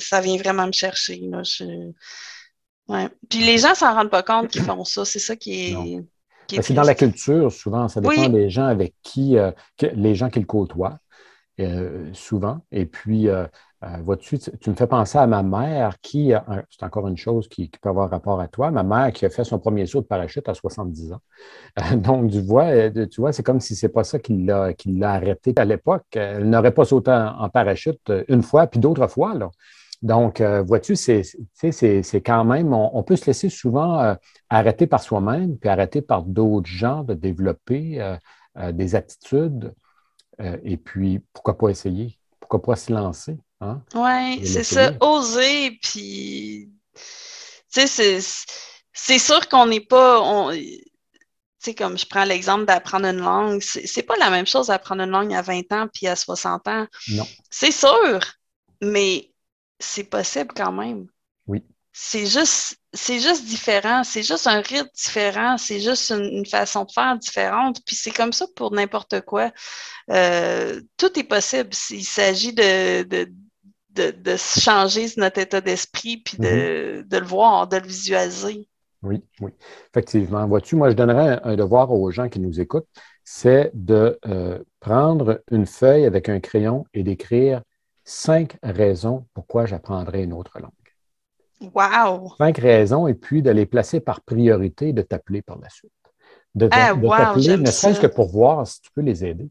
ça 0.00 0.20
vient 0.20 0.36
vraiment 0.36 0.66
me 0.66 0.72
chercher. 0.72 1.20
Là, 1.30 1.42
ouais. 2.88 3.08
Puis 3.30 3.40
les 3.40 3.56
gens 3.56 3.74
s'en 3.74 3.94
rendent 3.94 4.10
pas 4.10 4.22
compte 4.22 4.48
qu'ils 4.48 4.62
font 4.62 4.84
ça. 4.84 5.06
C'est 5.06 5.18
ça 5.18 5.34
qui 5.34 5.72
est. 5.72 6.62
C'est 6.62 6.74
dans 6.74 6.82
la 6.82 6.94
culture, 6.94 7.50
souvent. 7.50 7.88
Ça 7.88 8.02
dépend 8.02 8.28
des 8.28 8.50
gens 8.50 8.66
avec 8.66 8.94
qui, 9.02 9.38
euh, 9.38 9.50
les 9.80 10.14
gens 10.14 10.28
qui 10.28 10.40
le 10.40 10.46
côtoient, 10.46 10.98
euh, 11.58 12.10
souvent. 12.12 12.60
Et 12.70 12.84
puis, 12.84 13.28
euh, 13.84 13.98
vois-tu, 14.02 14.38
tu 14.38 14.70
me 14.70 14.74
fais 14.74 14.88
penser 14.88 15.18
à 15.18 15.26
ma 15.28 15.44
mère 15.44 16.00
qui, 16.00 16.32
c'est 16.68 16.84
encore 16.84 17.06
une 17.06 17.16
chose 17.16 17.48
qui, 17.48 17.70
peut 17.80 17.88
avoir 17.88 18.10
rapport 18.10 18.40
à 18.40 18.48
toi, 18.48 18.72
ma 18.72 18.82
mère 18.82 19.12
qui 19.12 19.24
a 19.24 19.30
fait 19.30 19.44
son 19.44 19.60
premier 19.60 19.86
saut 19.86 20.00
de 20.00 20.06
parachute 20.06 20.48
à 20.48 20.54
70 20.54 21.12
ans. 21.12 21.20
Euh, 21.78 21.82
donc, 21.96 22.32
tu 22.32 22.40
vois, 22.40 22.64
euh, 22.64 23.06
tu 23.06 23.20
vois 23.20 23.32
c'est 23.32 23.44
comme 23.44 23.60
si 23.60 23.76
c'est 23.76 23.88
pas 23.88 24.02
ça 24.02 24.18
qui 24.18 24.36
l'a, 24.44 24.74
arrêté 25.02 25.52
à 25.56 25.64
l'époque. 25.64 26.06
Elle 26.12 26.50
n'aurait 26.50 26.74
pas 26.74 26.84
sauté 26.84 27.12
en, 27.12 27.48
parachute 27.50 28.10
une 28.28 28.42
fois, 28.42 28.66
puis 28.66 28.80
d'autres 28.80 29.06
fois. 29.06 29.34
Donc, 30.02 30.40
vois-tu, 30.40 30.96
c'est, 30.96 31.22
quand 32.24 32.44
même, 32.44 32.72
on, 32.72 33.02
peut 33.02 33.16
se 33.16 33.26
laisser 33.26 33.48
souvent 33.48 34.16
arrêter 34.50 34.86
par 34.86 35.02
soi-même, 35.02 35.56
puis 35.58 35.68
arrêter 35.68 36.02
par 36.02 36.22
d'autres 36.24 36.68
gens 36.68 37.04
de 37.04 37.14
développer 37.14 38.16
des 38.72 38.94
attitudes. 38.96 39.72
et 40.40 40.76
puis, 40.76 41.20
pourquoi 41.32 41.58
pas 41.58 41.68
essayer? 41.70 42.18
Pourquoi 42.40 42.62
pas 42.62 42.76
se 42.76 42.92
lancer? 42.92 43.38
Hein? 43.60 43.82
Oui, 43.94 44.46
c'est 44.46 44.64
ça, 44.64 44.92
oser, 45.00 45.78
puis, 45.82 46.70
tu 47.72 47.86
sais, 47.88 48.20
c'est 48.92 49.18
sûr 49.18 49.48
qu'on 49.48 49.66
n'est 49.66 49.80
pas, 49.80 50.52
tu 50.52 50.90
sais, 51.58 51.74
comme 51.74 51.98
je 51.98 52.06
prends 52.06 52.24
l'exemple 52.24 52.66
d'apprendre 52.66 53.06
une 53.06 53.20
langue, 53.20 53.60
c'est 53.60 54.02
pas 54.02 54.16
la 54.16 54.30
même 54.30 54.46
chose 54.46 54.68
d'apprendre 54.68 55.02
une 55.02 55.10
langue 55.10 55.34
à 55.34 55.42
20 55.42 55.72
ans 55.72 55.88
puis 55.92 56.06
à 56.06 56.14
60 56.14 56.68
ans. 56.68 56.86
Non. 57.08 57.26
C'est 57.50 57.72
sûr, 57.72 58.20
mais 58.80 59.32
c'est 59.80 60.04
possible 60.04 60.52
quand 60.54 60.72
même. 60.72 61.06
Oui. 61.48 61.64
C'est 61.92 62.26
juste, 62.26 62.76
c'est 62.92 63.18
juste 63.18 63.44
différent, 63.44 64.04
c'est 64.04 64.22
juste 64.22 64.46
un 64.46 64.60
rythme 64.60 64.88
différent, 64.94 65.58
c'est 65.58 65.80
juste 65.80 66.10
une, 66.10 66.46
façon 66.46 66.84
de 66.84 66.92
faire 66.92 67.18
différente, 67.18 67.80
puis 67.84 67.96
c'est 67.96 68.12
comme 68.12 68.32
ça 68.32 68.46
pour 68.54 68.72
n'importe 68.72 69.22
quoi. 69.22 69.50
Euh, 70.10 70.80
tout 70.96 71.18
est 71.18 71.24
possible. 71.24 71.70
Il 71.90 72.04
s'agit 72.04 72.52
de 72.52 73.02
de, 73.02 73.32
changer 74.36 75.06
notre 75.16 75.40
état 75.40 75.60
d'esprit 75.60 76.18
puis 76.18 76.38
de, 76.38 76.98
mhm. 76.98 77.02
de, 77.08 77.18
le 77.18 77.26
voir, 77.26 77.68
de 77.68 77.76
le 77.76 77.86
visualiser. 77.86 78.68
Oui, 79.02 79.22
oui. 79.40 79.52
Effectivement. 79.90 80.46
Vois-tu, 80.46 80.76
moi, 80.76 80.90
je 80.90 80.94
donnerais 80.94 81.40
un, 81.44 81.56
devoir 81.56 81.92
aux 81.92 82.10
gens 82.10 82.28
qui 82.28 82.40
nous 82.40 82.60
écoutent, 82.60 82.88
c'est 83.24 83.70
de 83.74 84.18
euh, 84.26 84.58
prendre 84.80 85.42
une 85.50 85.66
feuille 85.66 86.04
avec 86.04 86.28
un 86.28 86.40
crayon 86.40 86.84
et 86.94 87.02
d'écrire 87.02 87.62
cinq 88.04 88.56
raisons 88.62 89.26
pourquoi 89.34 89.66
j'apprendrai 89.66 90.24
une 90.24 90.32
autre 90.32 90.58
langue. 90.58 90.72
Wow! 91.60 92.34
Cinq 92.38 92.58
raisons 92.58 93.06
et 93.06 93.14
puis 93.14 93.42
de 93.42 93.50
les 93.50 93.66
placer 93.66 94.00
par 94.00 94.20
priorité 94.22 94.88
et 94.88 94.92
de 94.92 95.02
t'appeler 95.02 95.42
par 95.42 95.58
la 95.58 95.68
suite. 95.68 95.92
De, 96.54 96.68
ah, 96.72 96.94
t'appeler, 96.94 97.56
ne 97.56 97.70
serait-ce 97.70 98.00
que 98.00 98.06
pour 98.06 98.28
voir 98.30 98.66
si 98.66 98.80
tu 98.80 98.90
peux 98.92 99.02
les 99.02 99.24
aider. 99.24 99.48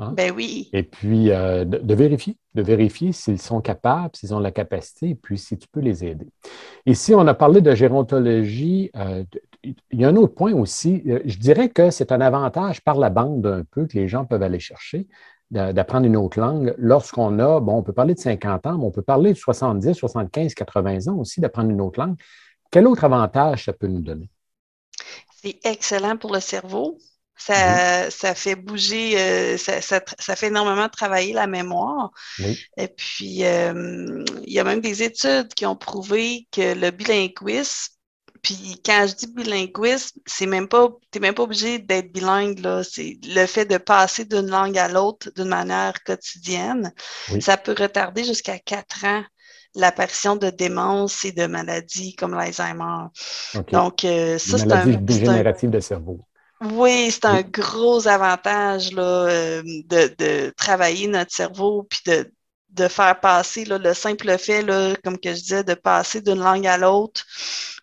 Hein? 0.00 0.14
Ben 0.16 0.32
oui. 0.34 0.70
Et 0.72 0.82
puis, 0.82 1.30
euh, 1.30 1.66
de, 1.66 1.94
vérifier, 1.94 2.38
de 2.54 2.62
vérifier 2.62 3.12
s'ils 3.12 3.40
sont 3.40 3.60
capables, 3.60 4.16
s'ils 4.16 4.34
ont 4.34 4.40
la 4.40 4.50
capacité, 4.50 5.10
et 5.10 5.14
puis 5.14 5.36
si 5.36 5.58
tu 5.58 5.68
peux 5.68 5.80
les 5.80 6.04
aider. 6.04 6.26
Ici, 6.86 7.14
on 7.14 7.26
a 7.26 7.34
parlé 7.34 7.60
de 7.60 7.74
gérontologie. 7.74 8.90
Euh, 8.96 9.24
il 9.62 10.00
y 10.00 10.06
a 10.06 10.08
un 10.08 10.16
autre 10.16 10.34
point 10.34 10.54
aussi. 10.54 11.02
Euh, 11.06 11.20
je 11.26 11.36
dirais 11.36 11.68
que 11.68 11.90
c'est 11.90 12.12
un 12.12 12.22
avantage 12.22 12.80
par 12.80 12.96
la 12.96 13.10
bande 13.10 13.46
un 13.46 13.62
peu 13.70 13.86
que 13.86 13.98
les 13.98 14.08
gens 14.08 14.24
peuvent 14.24 14.42
aller 14.42 14.58
chercher 14.58 15.06
d'apprendre 15.50 16.06
une 16.06 16.16
autre 16.16 16.38
langue 16.38 16.72
lorsqu'on 16.78 17.40
a, 17.40 17.58
bon, 17.58 17.78
on 17.78 17.82
peut 17.82 17.92
parler 17.92 18.14
de 18.14 18.20
50 18.20 18.66
ans, 18.66 18.78
mais 18.78 18.84
on 18.84 18.92
peut 18.92 19.02
parler 19.02 19.32
de 19.32 19.36
70, 19.36 19.94
75, 19.94 20.54
80 20.54 21.08
ans 21.08 21.16
aussi 21.16 21.40
d'apprendre 21.40 21.70
une 21.70 21.80
autre 21.80 21.98
langue. 21.98 22.14
Quel 22.70 22.86
autre 22.86 23.02
avantage 23.02 23.64
ça 23.64 23.72
peut 23.72 23.88
nous 23.88 24.00
donner? 24.00 24.30
C'est 25.42 25.58
excellent 25.64 26.16
pour 26.16 26.32
le 26.32 26.38
cerveau. 26.38 26.98
Ça, 27.40 28.10
ça 28.10 28.34
fait 28.34 28.54
bouger, 28.54 29.18
euh, 29.18 29.56
ça, 29.56 29.80
ça, 29.80 30.36
fait 30.36 30.48
énormément 30.48 30.88
travailler 30.88 31.32
la 31.32 31.46
mémoire. 31.46 32.10
Et 32.76 32.88
puis, 32.88 33.44
euh, 33.44 34.24
il 34.46 34.52
y 34.52 34.58
a 34.58 34.64
même 34.64 34.80
des 34.80 35.02
études 35.02 35.48
qui 35.54 35.64
ont 35.64 35.76
prouvé 35.76 36.46
que 36.52 36.74
le 36.74 36.90
bilinguisme 36.90 37.94
puis 38.42 38.80
quand 38.84 39.06
je 39.06 39.14
dis 39.14 39.26
bilinguisme, 39.26 40.18
c'est 40.26 40.46
même 40.46 40.68
pas, 40.68 40.88
t'es 41.10 41.20
même 41.20 41.34
pas 41.34 41.42
obligé 41.42 41.78
d'être 41.78 42.12
bilingue, 42.12 42.58
là. 42.60 42.82
C'est 42.82 43.18
le 43.24 43.46
fait 43.46 43.66
de 43.66 43.76
passer 43.76 44.24
d'une 44.24 44.48
langue 44.48 44.78
à 44.78 44.88
l'autre 44.88 45.30
d'une 45.36 45.48
manière 45.48 46.02
quotidienne. 46.04 46.92
Ça 47.40 47.56
peut 47.56 47.74
retarder 47.78 48.24
jusqu'à 48.24 48.58
quatre 48.58 49.04
ans 49.04 49.22
l'apparition 49.74 50.36
de 50.36 50.50
démence 50.50 51.24
et 51.24 51.32
de 51.32 51.46
maladies 51.46 52.14
comme 52.16 52.34
l'Alzheimer. 52.34 53.08
Donc, 53.70 54.04
euh, 54.04 54.38
ça, 54.38 54.58
c'est 54.58 54.72
un... 54.72 54.86
dégénérative 54.86 55.70
de 55.70 55.80
cerveau. 55.80 56.20
Oui, 56.62 57.10
c'est 57.10 57.24
un 57.24 57.42
gros 57.42 58.06
avantage 58.06 58.92
là, 58.92 59.02
euh, 59.02 59.62
de, 59.62 60.14
de, 60.18 60.50
travailler 60.50 61.06
notre 61.08 61.32
cerveau 61.32 61.84
puis 61.84 62.00
de, 62.06 62.30
de 62.70 62.88
faire 62.88 63.18
passer 63.18 63.64
le 63.64 63.94
simple 63.94 64.36
fait, 64.38 64.62
là, 64.62 64.94
comme 65.02 65.18
que 65.18 65.30
je 65.30 65.40
disais, 65.40 65.64
de 65.64 65.74
passer 65.74 66.20
d'une 66.20 66.38
langue 66.38 66.66
à 66.66 66.76
l'autre, 66.76 67.24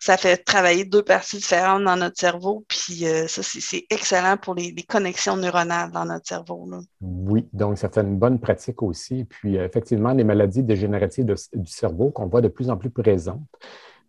ça 0.00 0.16
fait 0.16 0.36
travailler 0.38 0.84
deux 0.84 1.02
parties 1.02 1.36
différentes 1.36 1.84
dans 1.84 1.96
notre 1.96 2.18
cerveau. 2.18 2.64
Puis 2.68 3.06
euh, 3.06 3.26
ça, 3.26 3.42
c'est 3.42 3.84
excellent 3.90 4.36
pour 4.36 4.54
les, 4.54 4.74
connexions 4.88 5.36
neuronales 5.36 5.90
dans 5.90 6.04
notre 6.04 6.26
cerveau. 6.26 6.68
Oui, 7.00 7.46
donc 7.52 7.78
ça 7.78 7.88
fait 7.88 8.00
une 8.00 8.16
bonne 8.16 8.38
pratique 8.38 8.82
aussi. 8.82 9.24
Puis 9.24 9.58
euh, 9.58 9.66
effectivement, 9.66 10.12
les 10.12 10.24
maladies 10.24 10.62
dégénératives 10.62 11.26
du 11.26 11.70
cerveau 11.70 12.10
qu'on 12.10 12.26
voit 12.26 12.40
de 12.40 12.48
plus 12.48 12.70
en 12.70 12.76
plus 12.76 12.90
présentes 12.90 13.42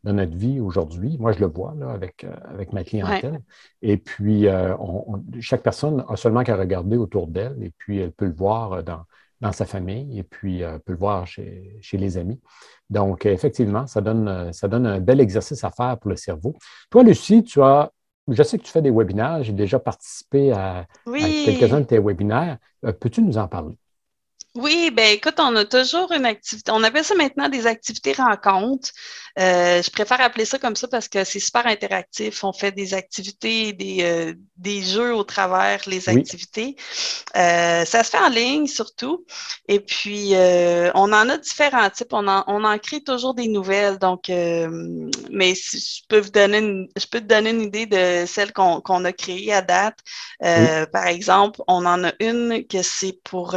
dans 0.04 0.14
notre 0.14 0.36
vie 0.36 0.60
aujourd'hui. 0.60 1.18
Moi, 1.20 1.34
je 1.34 1.40
le 1.40 1.48
vois 1.48 1.74
là, 1.78 1.90
avec, 1.90 2.24
euh, 2.24 2.34
avec 2.46 2.74
ma 2.74 2.84
clientèle. 2.84 3.42
Et 3.82 3.98
puis, 3.98 4.48
chaque 5.40 5.64
personne 5.64 6.06
a 6.08 6.16
seulement 6.16 6.44
qu'à 6.44 6.56
regarder 6.56 6.98
autour 6.98 7.28
d'elle 7.28 7.58
et 7.62 7.72
puis 7.78 8.00
elle 8.00 8.12
peut 8.12 8.26
le 8.26 8.34
voir 8.34 8.84
dans, 8.84 9.04
dans 9.42 9.52
sa 9.52 9.66
famille 9.66 10.20
et 10.20 10.24
puis 10.24 10.64
euh, 10.64 10.80
peut 10.80 10.94
le 10.94 10.98
voir 10.98 11.26
chez, 11.26 11.78
chez, 11.82 11.98
les 11.98 12.18
amis. 12.18 12.40
Donc, 12.90 13.26
effectivement, 13.26 13.88
ça 13.88 14.02
donne, 14.02 14.28
euh, 14.28 14.52
ça 14.52 14.68
donne 14.68 14.86
un 14.86 15.00
bel 15.00 15.20
exercice 15.20 15.64
à 15.64 15.72
faire 15.72 15.98
pour 15.98 16.10
le 16.10 16.18
cerveau. 16.18 16.56
Toi, 16.90 17.04
Lucie, 17.04 17.44
tu 17.44 17.62
as, 17.62 17.92
je 18.28 18.44
sais 18.44 18.58
que 18.58 18.64
tu 18.64 18.72
fais 18.72 18.82
des 18.82 18.92
webinaires, 18.92 19.44
j'ai 19.44 19.54
déjà 19.54 19.80
participé 19.80 20.52
à, 20.52 20.86
quelques-uns 21.06 21.82
de 21.82 21.86
tes 21.86 22.00
webinaires. 22.00 22.58
Euh, 22.86 22.92
peux-tu 22.92 23.22
nous 23.22 23.38
en 23.38 23.48
parler? 23.48 23.78
Oui, 24.56 24.90
ben 24.92 25.14
écoute, 25.14 25.36
on 25.38 25.56
a 25.56 25.64
toujours 25.64 26.12
une 26.12 26.26
activité. 26.26 26.72
On 26.72 26.84
appelle 26.84 27.06
ça 27.06 27.14
maintenant 27.14 27.50
des 27.50 27.68
activités 27.68 28.14
rencontres. 28.14 28.90
Euh, 29.38 29.82
je 29.82 29.90
préfère 29.92 30.20
appeler 30.22 30.44
ça 30.44 30.58
comme 30.58 30.76
ça 30.76 30.88
parce 30.88 31.08
que 31.08 31.24
c'est 31.24 31.40
super 31.40 31.68
interactif. 31.68 32.44
On 32.44 32.52
fait 32.52 32.72
des 32.72 32.96
activités, 32.96 33.74
des, 33.74 34.00
euh, 34.02 34.34
des 34.58 34.82
jeux 34.82 35.14
au 35.14 35.24
travers 35.24 35.82
les 35.88 36.10
activités. 36.10 36.76
Euh, 37.38 37.86
ça 37.86 38.04
se 38.04 38.10
fait 38.10 38.18
en 38.18 38.30
ligne 38.30 38.66
surtout. 38.68 39.24
Et 39.68 39.80
puis, 39.80 40.34
on 40.34 41.14
en 41.14 41.30
a 41.30 41.38
différents 41.38 41.90
types. 41.92 42.12
On 42.12 42.28
en, 42.28 42.44
on 42.48 42.64
en 42.64 42.78
crée 42.80 43.02
toujours 43.04 43.36
des 43.36 43.48
nouvelles. 43.48 44.00
Donc, 44.00 44.30
mais 44.30 45.54
je 45.56 46.02
peux 46.10 46.20
vous 46.20 46.32
donner 46.32 46.58
une, 46.58 46.88
je 46.98 47.06
peux 47.06 47.22
te 47.22 47.26
donner 47.26 47.52
une 47.52 47.62
idée 47.62 47.86
de 47.86 48.26
celles 48.26 48.52
qu'on 48.52 48.82
qu'on 48.82 49.06
a 49.06 49.14
créées 49.14 49.54
à 49.54 49.62
date. 49.62 50.00
Par 50.92 51.08
exemple, 51.08 51.62
on 51.68 51.86
en 51.86 52.04
a 52.04 52.14
une 52.20 52.66
que 52.68 52.82
c'est 52.82 53.20
pour 53.24 53.56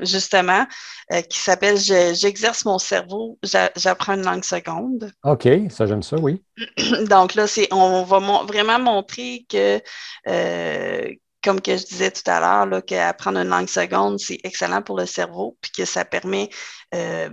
justement, 0.00 0.66
euh, 1.12 1.22
qui 1.22 1.38
s'appelle 1.38 1.78
J'exerce 1.78 2.64
mon 2.64 2.78
cerveau, 2.78 3.38
j'apprends 3.42 4.14
une 4.14 4.24
langue 4.24 4.44
seconde. 4.44 5.10
OK, 5.24 5.48
ça 5.70 5.86
j'aime 5.86 6.02
ça, 6.02 6.16
oui. 6.16 6.42
Donc 7.08 7.34
là, 7.34 7.46
c'est, 7.46 7.68
on 7.72 8.02
va 8.04 8.18
vraiment 8.44 8.78
montrer 8.78 9.46
que, 9.48 9.80
euh, 10.28 11.08
comme 11.42 11.62
que 11.62 11.76
je 11.76 11.86
disais 11.86 12.10
tout 12.10 12.28
à 12.30 12.40
l'heure, 12.40 12.84
qu'apprendre 12.84 13.38
une 13.38 13.48
langue 13.48 13.68
seconde, 13.68 14.18
c'est 14.18 14.38
excellent 14.44 14.82
pour 14.82 14.98
le 14.98 15.06
cerveau, 15.06 15.56
puis 15.62 15.70
que 15.70 15.84
ça 15.86 16.04
permet 16.04 16.50
euh, 16.94 17.30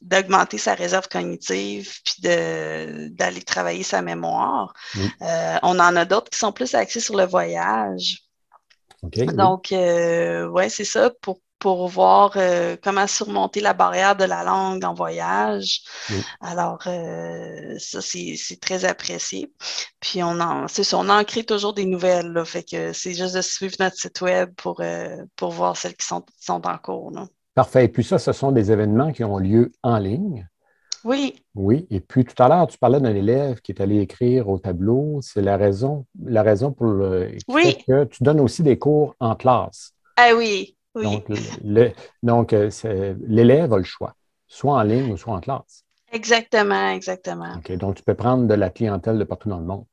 d'augmenter 0.00 0.58
sa 0.58 0.74
réserve 0.74 1.08
cognitive, 1.08 1.92
puis 2.04 2.22
d'aller 2.22 3.42
travailler 3.42 3.84
sa 3.84 4.02
mémoire. 4.02 4.72
on 5.62 5.78
en 5.78 5.96
a 5.96 6.04
d'autres 6.04 6.30
qui 6.30 6.38
sont 6.38 6.52
plus 6.52 6.74
axés 6.74 7.00
sur 7.00 7.16
le 7.16 7.24
voyage. 7.24 8.22
Donc, 9.02 9.68
oui, 9.70 10.70
c'est 10.70 10.84
ça, 10.84 11.10
pour 11.20 11.38
pour 11.58 11.88
voir 11.88 12.32
euh, 12.36 12.76
comment 12.82 13.06
surmonter 13.06 13.60
la 13.60 13.72
barrière 13.72 14.16
de 14.16 14.24
la 14.24 14.44
langue 14.44 14.84
en 14.84 14.94
voyage. 14.94 15.82
Alors, 16.40 16.80
euh, 16.86 17.74
ça, 17.78 18.00
c'est 18.00 18.60
très 18.60 18.84
apprécié. 18.84 19.52
Puis, 20.00 20.22
on 20.22 20.40
en, 20.40 20.68
ça, 20.68 20.82
on 20.96 21.08
en 21.08 21.24
crée 21.24 21.44
toujours 21.44 21.72
des 21.72 21.86
nouvelles. 21.86 22.32
Là, 22.32 22.44
fait 22.44 22.62
que 22.62 22.92
c'est 22.92 23.14
juste 23.14 23.34
de 23.34 23.40
suivre 23.40 23.76
notre 23.80 23.96
site 23.96 24.20
web 24.20 24.52
pour, 24.56 24.80
euh, 24.80 25.16
pour 25.36 25.50
voir 25.50 25.76
celles 25.76 25.96
qui 25.96 26.06
sont, 26.06 26.24
sont 26.38 26.66
en 26.66 26.78
cours. 26.78 27.12
Parfait. 27.54 27.86
Et 27.86 27.88
puis 27.88 28.04
ça, 28.04 28.18
ce 28.18 28.32
sont 28.32 28.52
des 28.52 28.70
événements 28.70 29.12
qui 29.12 29.24
ont 29.24 29.38
lieu 29.38 29.72
en 29.82 29.98
ligne. 29.98 30.46
Oui. 31.04 31.36
Oui. 31.54 31.86
Et 31.90 32.00
puis 32.00 32.24
tout 32.24 32.40
à 32.42 32.48
l'heure, 32.48 32.66
tu 32.66 32.76
parlais 32.78 33.00
d'un 33.00 33.14
élève 33.14 33.60
qui 33.60 33.72
est 33.72 33.80
allé 33.80 34.00
écrire 34.00 34.48
au 34.48 34.58
tableau. 34.58 35.20
C'est 35.22 35.40
la 35.40 35.56
raison, 35.56 36.04
la 36.22 36.42
raison 36.42 36.72
pour 36.72 36.86
le, 36.86 37.30
oui. 37.48 37.78
que 37.86 38.04
tu 38.04 38.22
donnes 38.24 38.40
aussi 38.40 38.62
des 38.62 38.78
cours 38.78 39.14
en 39.20 39.36
classe. 39.36 39.92
Ah 40.16 40.30
oui. 40.36 40.75
Donc, 42.22 42.52
euh, 42.52 43.14
l'élève 43.26 43.72
a 43.72 43.78
le 43.78 43.84
choix, 43.84 44.14
soit 44.46 44.74
en 44.74 44.82
ligne 44.82 45.12
ou 45.12 45.16
soit 45.16 45.34
en 45.34 45.40
classe. 45.40 45.84
Exactement, 46.12 46.90
exactement. 46.90 47.56
OK, 47.56 47.72
donc 47.72 47.96
tu 47.96 48.02
peux 48.02 48.14
prendre 48.14 48.46
de 48.46 48.54
la 48.54 48.70
clientèle 48.70 49.18
de 49.18 49.24
partout 49.24 49.48
dans 49.48 49.58
le 49.58 49.66
monde. 49.66 49.84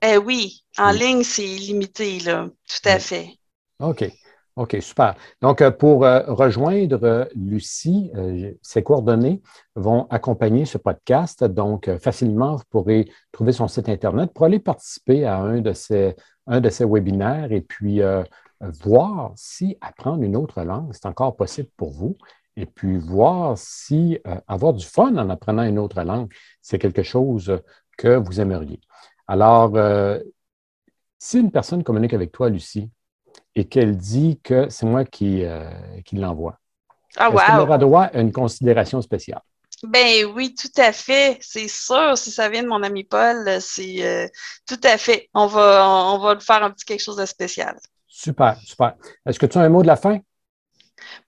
Eh 0.00 0.16
oui, 0.16 0.62
en 0.78 0.92
ligne, 0.92 1.22
c'est 1.24 1.42
limité, 1.42 2.20
là, 2.20 2.46
tout 2.46 2.88
à 2.88 2.98
fait. 2.98 3.30
OK. 3.80 4.10
OK, 4.54 4.76
super. 4.80 5.14
Donc, 5.40 5.60
euh, 5.60 5.70
pour 5.70 6.04
euh, 6.04 6.22
rejoindre 6.26 7.28
Lucie, 7.36 8.10
ses 8.60 8.82
coordonnées 8.82 9.40
vont 9.76 10.08
accompagner 10.10 10.64
ce 10.64 10.78
podcast. 10.78 11.44
Donc, 11.44 11.88
facilement, 11.98 12.56
vous 12.56 12.64
pourrez 12.68 13.08
trouver 13.30 13.52
son 13.52 13.68
site 13.68 13.88
Internet 13.88 14.32
pour 14.34 14.46
aller 14.46 14.58
participer 14.58 15.24
à 15.24 15.36
un 15.36 15.60
de 15.60 15.72
ces, 15.72 16.16
un 16.48 16.60
de 16.60 16.70
ces 16.70 16.84
webinaires 16.84 17.52
et 17.52 17.60
puis 17.60 18.00
voir 18.60 19.32
si 19.36 19.76
apprendre 19.80 20.22
une 20.22 20.36
autre 20.36 20.62
langue, 20.62 20.90
c'est 20.92 21.06
encore 21.06 21.36
possible 21.36 21.68
pour 21.76 21.90
vous, 21.90 22.16
et 22.56 22.66
puis 22.66 22.98
voir 22.98 23.56
si 23.56 24.18
euh, 24.26 24.34
avoir 24.48 24.72
du 24.72 24.84
fun 24.84 25.16
en 25.16 25.30
apprenant 25.30 25.62
une 25.62 25.78
autre 25.78 26.02
langue, 26.02 26.32
c'est 26.60 26.78
quelque 26.78 27.04
chose 27.04 27.60
que 27.96 28.16
vous 28.16 28.40
aimeriez. 28.40 28.80
Alors, 29.28 29.76
euh, 29.76 30.18
si 31.18 31.38
une 31.38 31.52
personne 31.52 31.84
communique 31.84 32.14
avec 32.14 32.32
toi, 32.32 32.48
Lucie, 32.48 32.90
et 33.54 33.68
qu'elle 33.68 33.96
dit 33.96 34.40
que 34.42 34.68
c'est 34.70 34.86
moi 34.86 35.04
qui, 35.04 35.44
euh, 35.44 35.70
qui 36.04 36.16
l'envoie, 36.16 36.58
ah, 37.16 37.30
est-ce 37.32 37.46
qu'elle 37.46 37.60
aura 37.60 37.78
droit 37.78 38.04
à 38.04 38.20
une 38.20 38.32
considération 38.32 39.00
spéciale? 39.02 39.42
Ben 39.84 40.24
oui, 40.34 40.56
tout 40.56 40.80
à 40.80 40.92
fait. 40.92 41.38
C'est 41.40 41.68
sûr, 41.68 42.18
si 42.18 42.32
ça 42.32 42.48
vient 42.48 42.64
de 42.64 42.68
mon 42.68 42.82
ami 42.82 43.04
Paul, 43.04 43.60
c'est 43.60 44.30
tout 44.66 44.80
à 44.82 44.98
fait. 44.98 45.28
On 45.32 45.46
va, 45.46 45.88
on 45.88 46.18
va 46.18 46.38
faire 46.40 46.64
un 46.64 46.72
petit 46.72 46.84
quelque 46.84 47.02
chose 47.02 47.16
de 47.16 47.26
spécial. 47.26 47.76
Super, 48.18 48.58
super. 48.64 48.96
Est-ce 49.24 49.38
que 49.38 49.46
tu 49.46 49.58
as 49.58 49.60
un 49.60 49.68
mot 49.68 49.82
de 49.82 49.86
la 49.86 49.94
fin? 49.94 50.18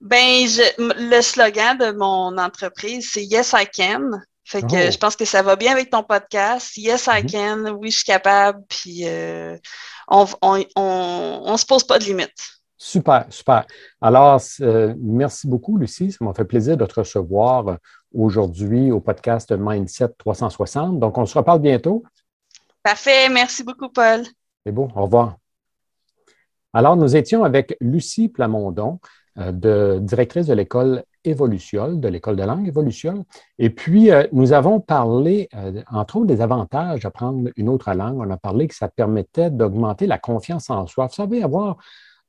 Ben, 0.01 0.45
le 0.77 1.21
slogan 1.21 1.77
de 1.77 1.93
mon 1.93 2.37
entreprise, 2.37 3.11
c'est 3.13 3.23
Yes, 3.23 3.53
I 3.55 3.65
can. 3.65 4.09
Fait 4.43 4.61
que 4.61 4.89
oh. 4.89 4.91
je 4.91 4.97
pense 4.97 5.15
que 5.15 5.23
ça 5.23 5.41
va 5.41 5.55
bien 5.55 5.71
avec 5.71 5.89
ton 5.89 6.03
podcast. 6.03 6.75
Yes, 6.75 7.05
I 7.05 7.23
mm-hmm. 7.23 7.31
can. 7.31 7.75
Oui, 7.75 7.91
je 7.91 7.95
suis 7.95 8.05
capable. 8.05 8.65
Puis 8.67 9.07
euh, 9.07 9.55
on 10.09 10.25
ne 10.57 11.57
se 11.57 11.65
pose 11.65 11.85
pas 11.85 11.97
de 11.97 12.03
limites. 12.03 12.59
Super, 12.75 13.25
super. 13.29 13.65
Alors, 14.01 14.41
euh, 14.59 14.93
merci 14.99 15.47
beaucoup, 15.47 15.77
Lucie. 15.77 16.11
Ça 16.11 16.25
m'a 16.25 16.33
fait 16.33 16.43
plaisir 16.43 16.75
de 16.75 16.85
te 16.85 16.95
recevoir 16.99 17.77
aujourd'hui 18.13 18.91
au 18.91 18.99
podcast 18.99 19.53
Mindset 19.57 20.09
360. 20.17 20.99
Donc, 20.99 21.17
on 21.17 21.25
se 21.25 21.37
reparle 21.37 21.61
bientôt. 21.61 22.03
Parfait. 22.83 23.29
Merci 23.29 23.63
beaucoup, 23.63 23.87
Paul. 23.87 24.25
C'est 24.65 24.73
beau. 24.73 24.89
Au 24.93 25.03
revoir. 25.03 25.37
Alors, 26.73 26.95
nous 26.95 27.15
étions 27.15 27.43
avec 27.43 27.75
Lucie 27.81 28.29
Plamondon, 28.29 28.99
euh, 29.37 29.99
directrice 29.99 30.47
de 30.47 30.53
l'école 30.53 31.03
Évolution, 31.23 31.93
de 31.93 32.07
l'école 32.07 32.35
de 32.35 32.43
langue 32.43 32.67
Évolution. 32.67 33.25
Et 33.59 33.69
puis, 33.69 34.11
euh, 34.11 34.25
nous 34.31 34.53
avons 34.53 34.79
parlé, 34.79 35.49
euh, 35.55 35.81
entre 35.91 36.17
autres, 36.17 36.27
des 36.27 36.41
avantages 36.41 37.01
d'apprendre 37.01 37.49
une 37.55 37.69
autre 37.69 37.93
langue. 37.93 38.17
On 38.17 38.29
a 38.29 38.37
parlé 38.37 38.67
que 38.67 38.75
ça 38.75 38.87
permettait 38.87 39.51
d'augmenter 39.51 40.07
la 40.07 40.17
confiance 40.17 40.69
en 40.69 40.87
soi. 40.87 41.07
Vous 41.07 41.13
savez, 41.13 41.43
avoir 41.43 41.77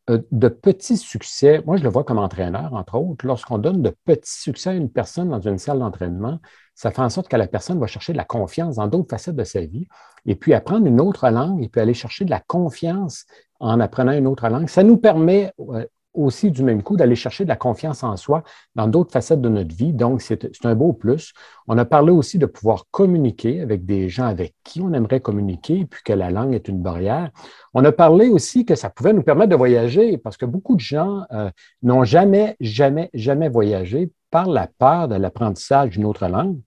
de 0.09 0.49
petits 0.49 0.97
succès, 0.97 1.63
moi 1.65 1.77
je 1.77 1.85
le 1.85 1.89
vois 1.89 2.03
comme 2.03 2.19
entraîneur, 2.19 2.75
entre 2.75 2.97
autres, 2.97 3.25
lorsqu'on 3.25 3.59
donne 3.59 3.83
de 3.83 3.95
petits 4.05 4.41
succès 4.41 4.71
à 4.71 4.75
une 4.75 4.91
personne 4.91 5.29
dans 5.29 5.41
une 5.41 5.59
salle 5.59 5.79
d'entraînement, 5.79 6.41
ça 6.83 6.91
fait 6.91 7.01
en 7.01 7.11
sorte 7.11 7.29
que 7.29 7.37
la 7.37 7.47
personne 7.47 7.79
va 7.79 7.87
chercher 7.87 8.13
de 8.13 8.19
la 8.19 8.25
confiance 8.25 8.75
dans 8.75 8.89
d'autres 8.89 9.09
facettes 9.09 9.37
de 9.37 9.45
sa 9.45 9.61
vie, 9.61 9.87
et 10.27 10.35
puis 10.35 10.53
apprendre 10.53 10.85
une 10.85 11.01
autre 11.01 11.29
langue, 11.31 11.63
et 11.63 11.69
puis 11.69 11.81
aller 11.81 11.95
chercher 11.95 12.25
de 12.25 12.31
la 12.31 12.41
confiance 12.41 13.25
en 13.61 13.79
apprenant 13.79 14.11
une 14.11 14.27
autre 14.27 14.49
langue. 14.49 14.69
Ça 14.69 14.83
nous 14.83 14.97
permet 14.97 15.53
euh, 15.61 15.87
aussi 16.13 16.51
du 16.51 16.65
même 16.65 16.83
coup 16.83 16.97
d'aller 16.97 17.15
chercher 17.15 17.45
de 17.45 17.49
la 17.51 17.55
confiance 17.55 18.03
en 18.03 18.17
soi 18.17 18.43
dans 18.75 18.89
d'autres 18.89 19.13
facettes 19.13 19.41
de 19.41 19.49
notre 19.49 19.73
vie. 19.73 19.93
Donc, 19.93 20.23
c'est 20.23 20.67
un 20.67 20.75
beau 20.75 20.93
plus. 20.93 21.33
On 21.69 21.79
a 21.79 21.85
parlé 21.85 22.11
aussi 22.11 22.39
de 22.39 22.47
pouvoir 22.47 22.87
communiquer 22.91 23.61
avec 23.61 23.85
des 23.85 24.09
gens 24.09 24.27
avec 24.27 24.57
qui 24.65 24.81
on 24.81 24.93
aimerait 24.93 25.21
communiquer, 25.21 25.87
puis 25.89 26.03
que 26.05 26.13
la 26.13 26.31
langue 26.31 26.53
est 26.53 26.67
une 26.67 26.83
barrière. 26.83 27.31
On 27.75 27.85
a 27.85 27.93
parlé 27.93 28.29
aussi 28.29 28.65
que 28.65 28.75
ça 28.75 28.91
pouvait 28.91 29.13
nous 29.13 29.23
permettre 29.23 29.51
de 29.51 29.57
voyager, 29.57 30.19
parce 30.19 30.37
que 30.37 30.47
beaucoup 30.47 30.75
de 30.75 30.81
gens 30.81 31.23
euh, 31.31 31.49
n'ont 31.85 32.03
jamais, 32.03 32.57
jamais, 32.59 33.09
jamais 33.15 33.49
voyagé 33.49 34.11
par 34.33 34.49
la 34.49 34.67
peur 34.67 35.07
de 35.07 35.15
l'apprentissage 35.15 35.91
d'une 35.91 36.07
autre 36.07 36.27
langue. 36.27 36.59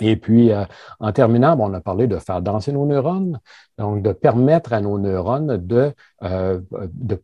Et 0.00 0.16
puis, 0.16 0.52
euh, 0.52 0.64
en 1.00 1.12
terminant, 1.12 1.56
on 1.58 1.72
a 1.72 1.80
parlé 1.80 2.06
de 2.06 2.18
faire 2.18 2.42
danser 2.42 2.70
nos 2.72 2.84
neurones, 2.84 3.40
donc 3.78 4.02
de 4.02 4.12
permettre 4.12 4.74
à 4.74 4.80
nos 4.80 4.98
neurones 4.98 5.56
de, 5.56 5.92
euh, 6.22 6.60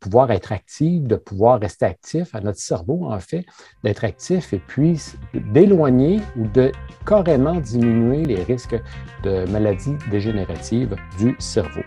pouvoir 0.01 0.31
être 0.31 0.53
actifs, 0.53 1.03
de 1.03 1.17
pouvoir 1.17 1.61
rester 1.61 1.85
actifs, 1.85 2.35
à 2.35 2.41
notre 2.41 2.61
cerveau, 2.61 3.07
en 3.11 3.19
fait, 3.19 3.45
d'être 3.85 4.05
actif 4.05 4.55
et 4.55 4.59
puis 4.59 4.99
d'éloigner 5.35 6.21
ou 6.37 6.47
de 6.47 6.73
carrément 7.05 7.57
diminuer 7.57 8.25
les 8.25 8.43
risques 8.43 8.81
de 9.23 9.45
maladies 9.51 9.97
dégénératives 10.11 10.97
du 11.19 11.37
cerveau. 11.39 11.83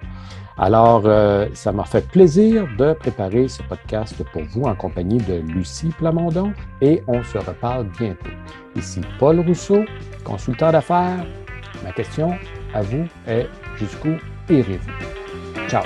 Alors, 0.57 1.03
euh, 1.05 1.47
ça 1.53 1.71
m'a 1.73 1.83
fait 1.83 2.07
plaisir 2.07 2.65
de 2.77 2.93
préparer 2.93 3.47
ce 3.47 3.61
podcast 3.63 4.15
pour 4.31 4.43
vous 4.43 4.63
en 4.63 4.75
compagnie 4.75 5.17
de 5.17 5.35
Lucie 5.35 5.89
Plamondon 5.97 6.53
et 6.81 7.03
on 7.07 7.21
se 7.23 7.37
reparle 7.37 7.87
bientôt. 7.99 8.31
Ici 8.75 9.01
Paul 9.19 9.41
Rousseau, 9.41 9.83
consultant 10.23 10.71
d'affaires. 10.71 11.25
Ma 11.83 11.91
question 11.91 12.33
à 12.73 12.81
vous 12.81 13.05
est 13.27 13.47
jusqu'où 13.77 14.15
irez-vous? 14.49 15.67
Ciao! 15.67 15.83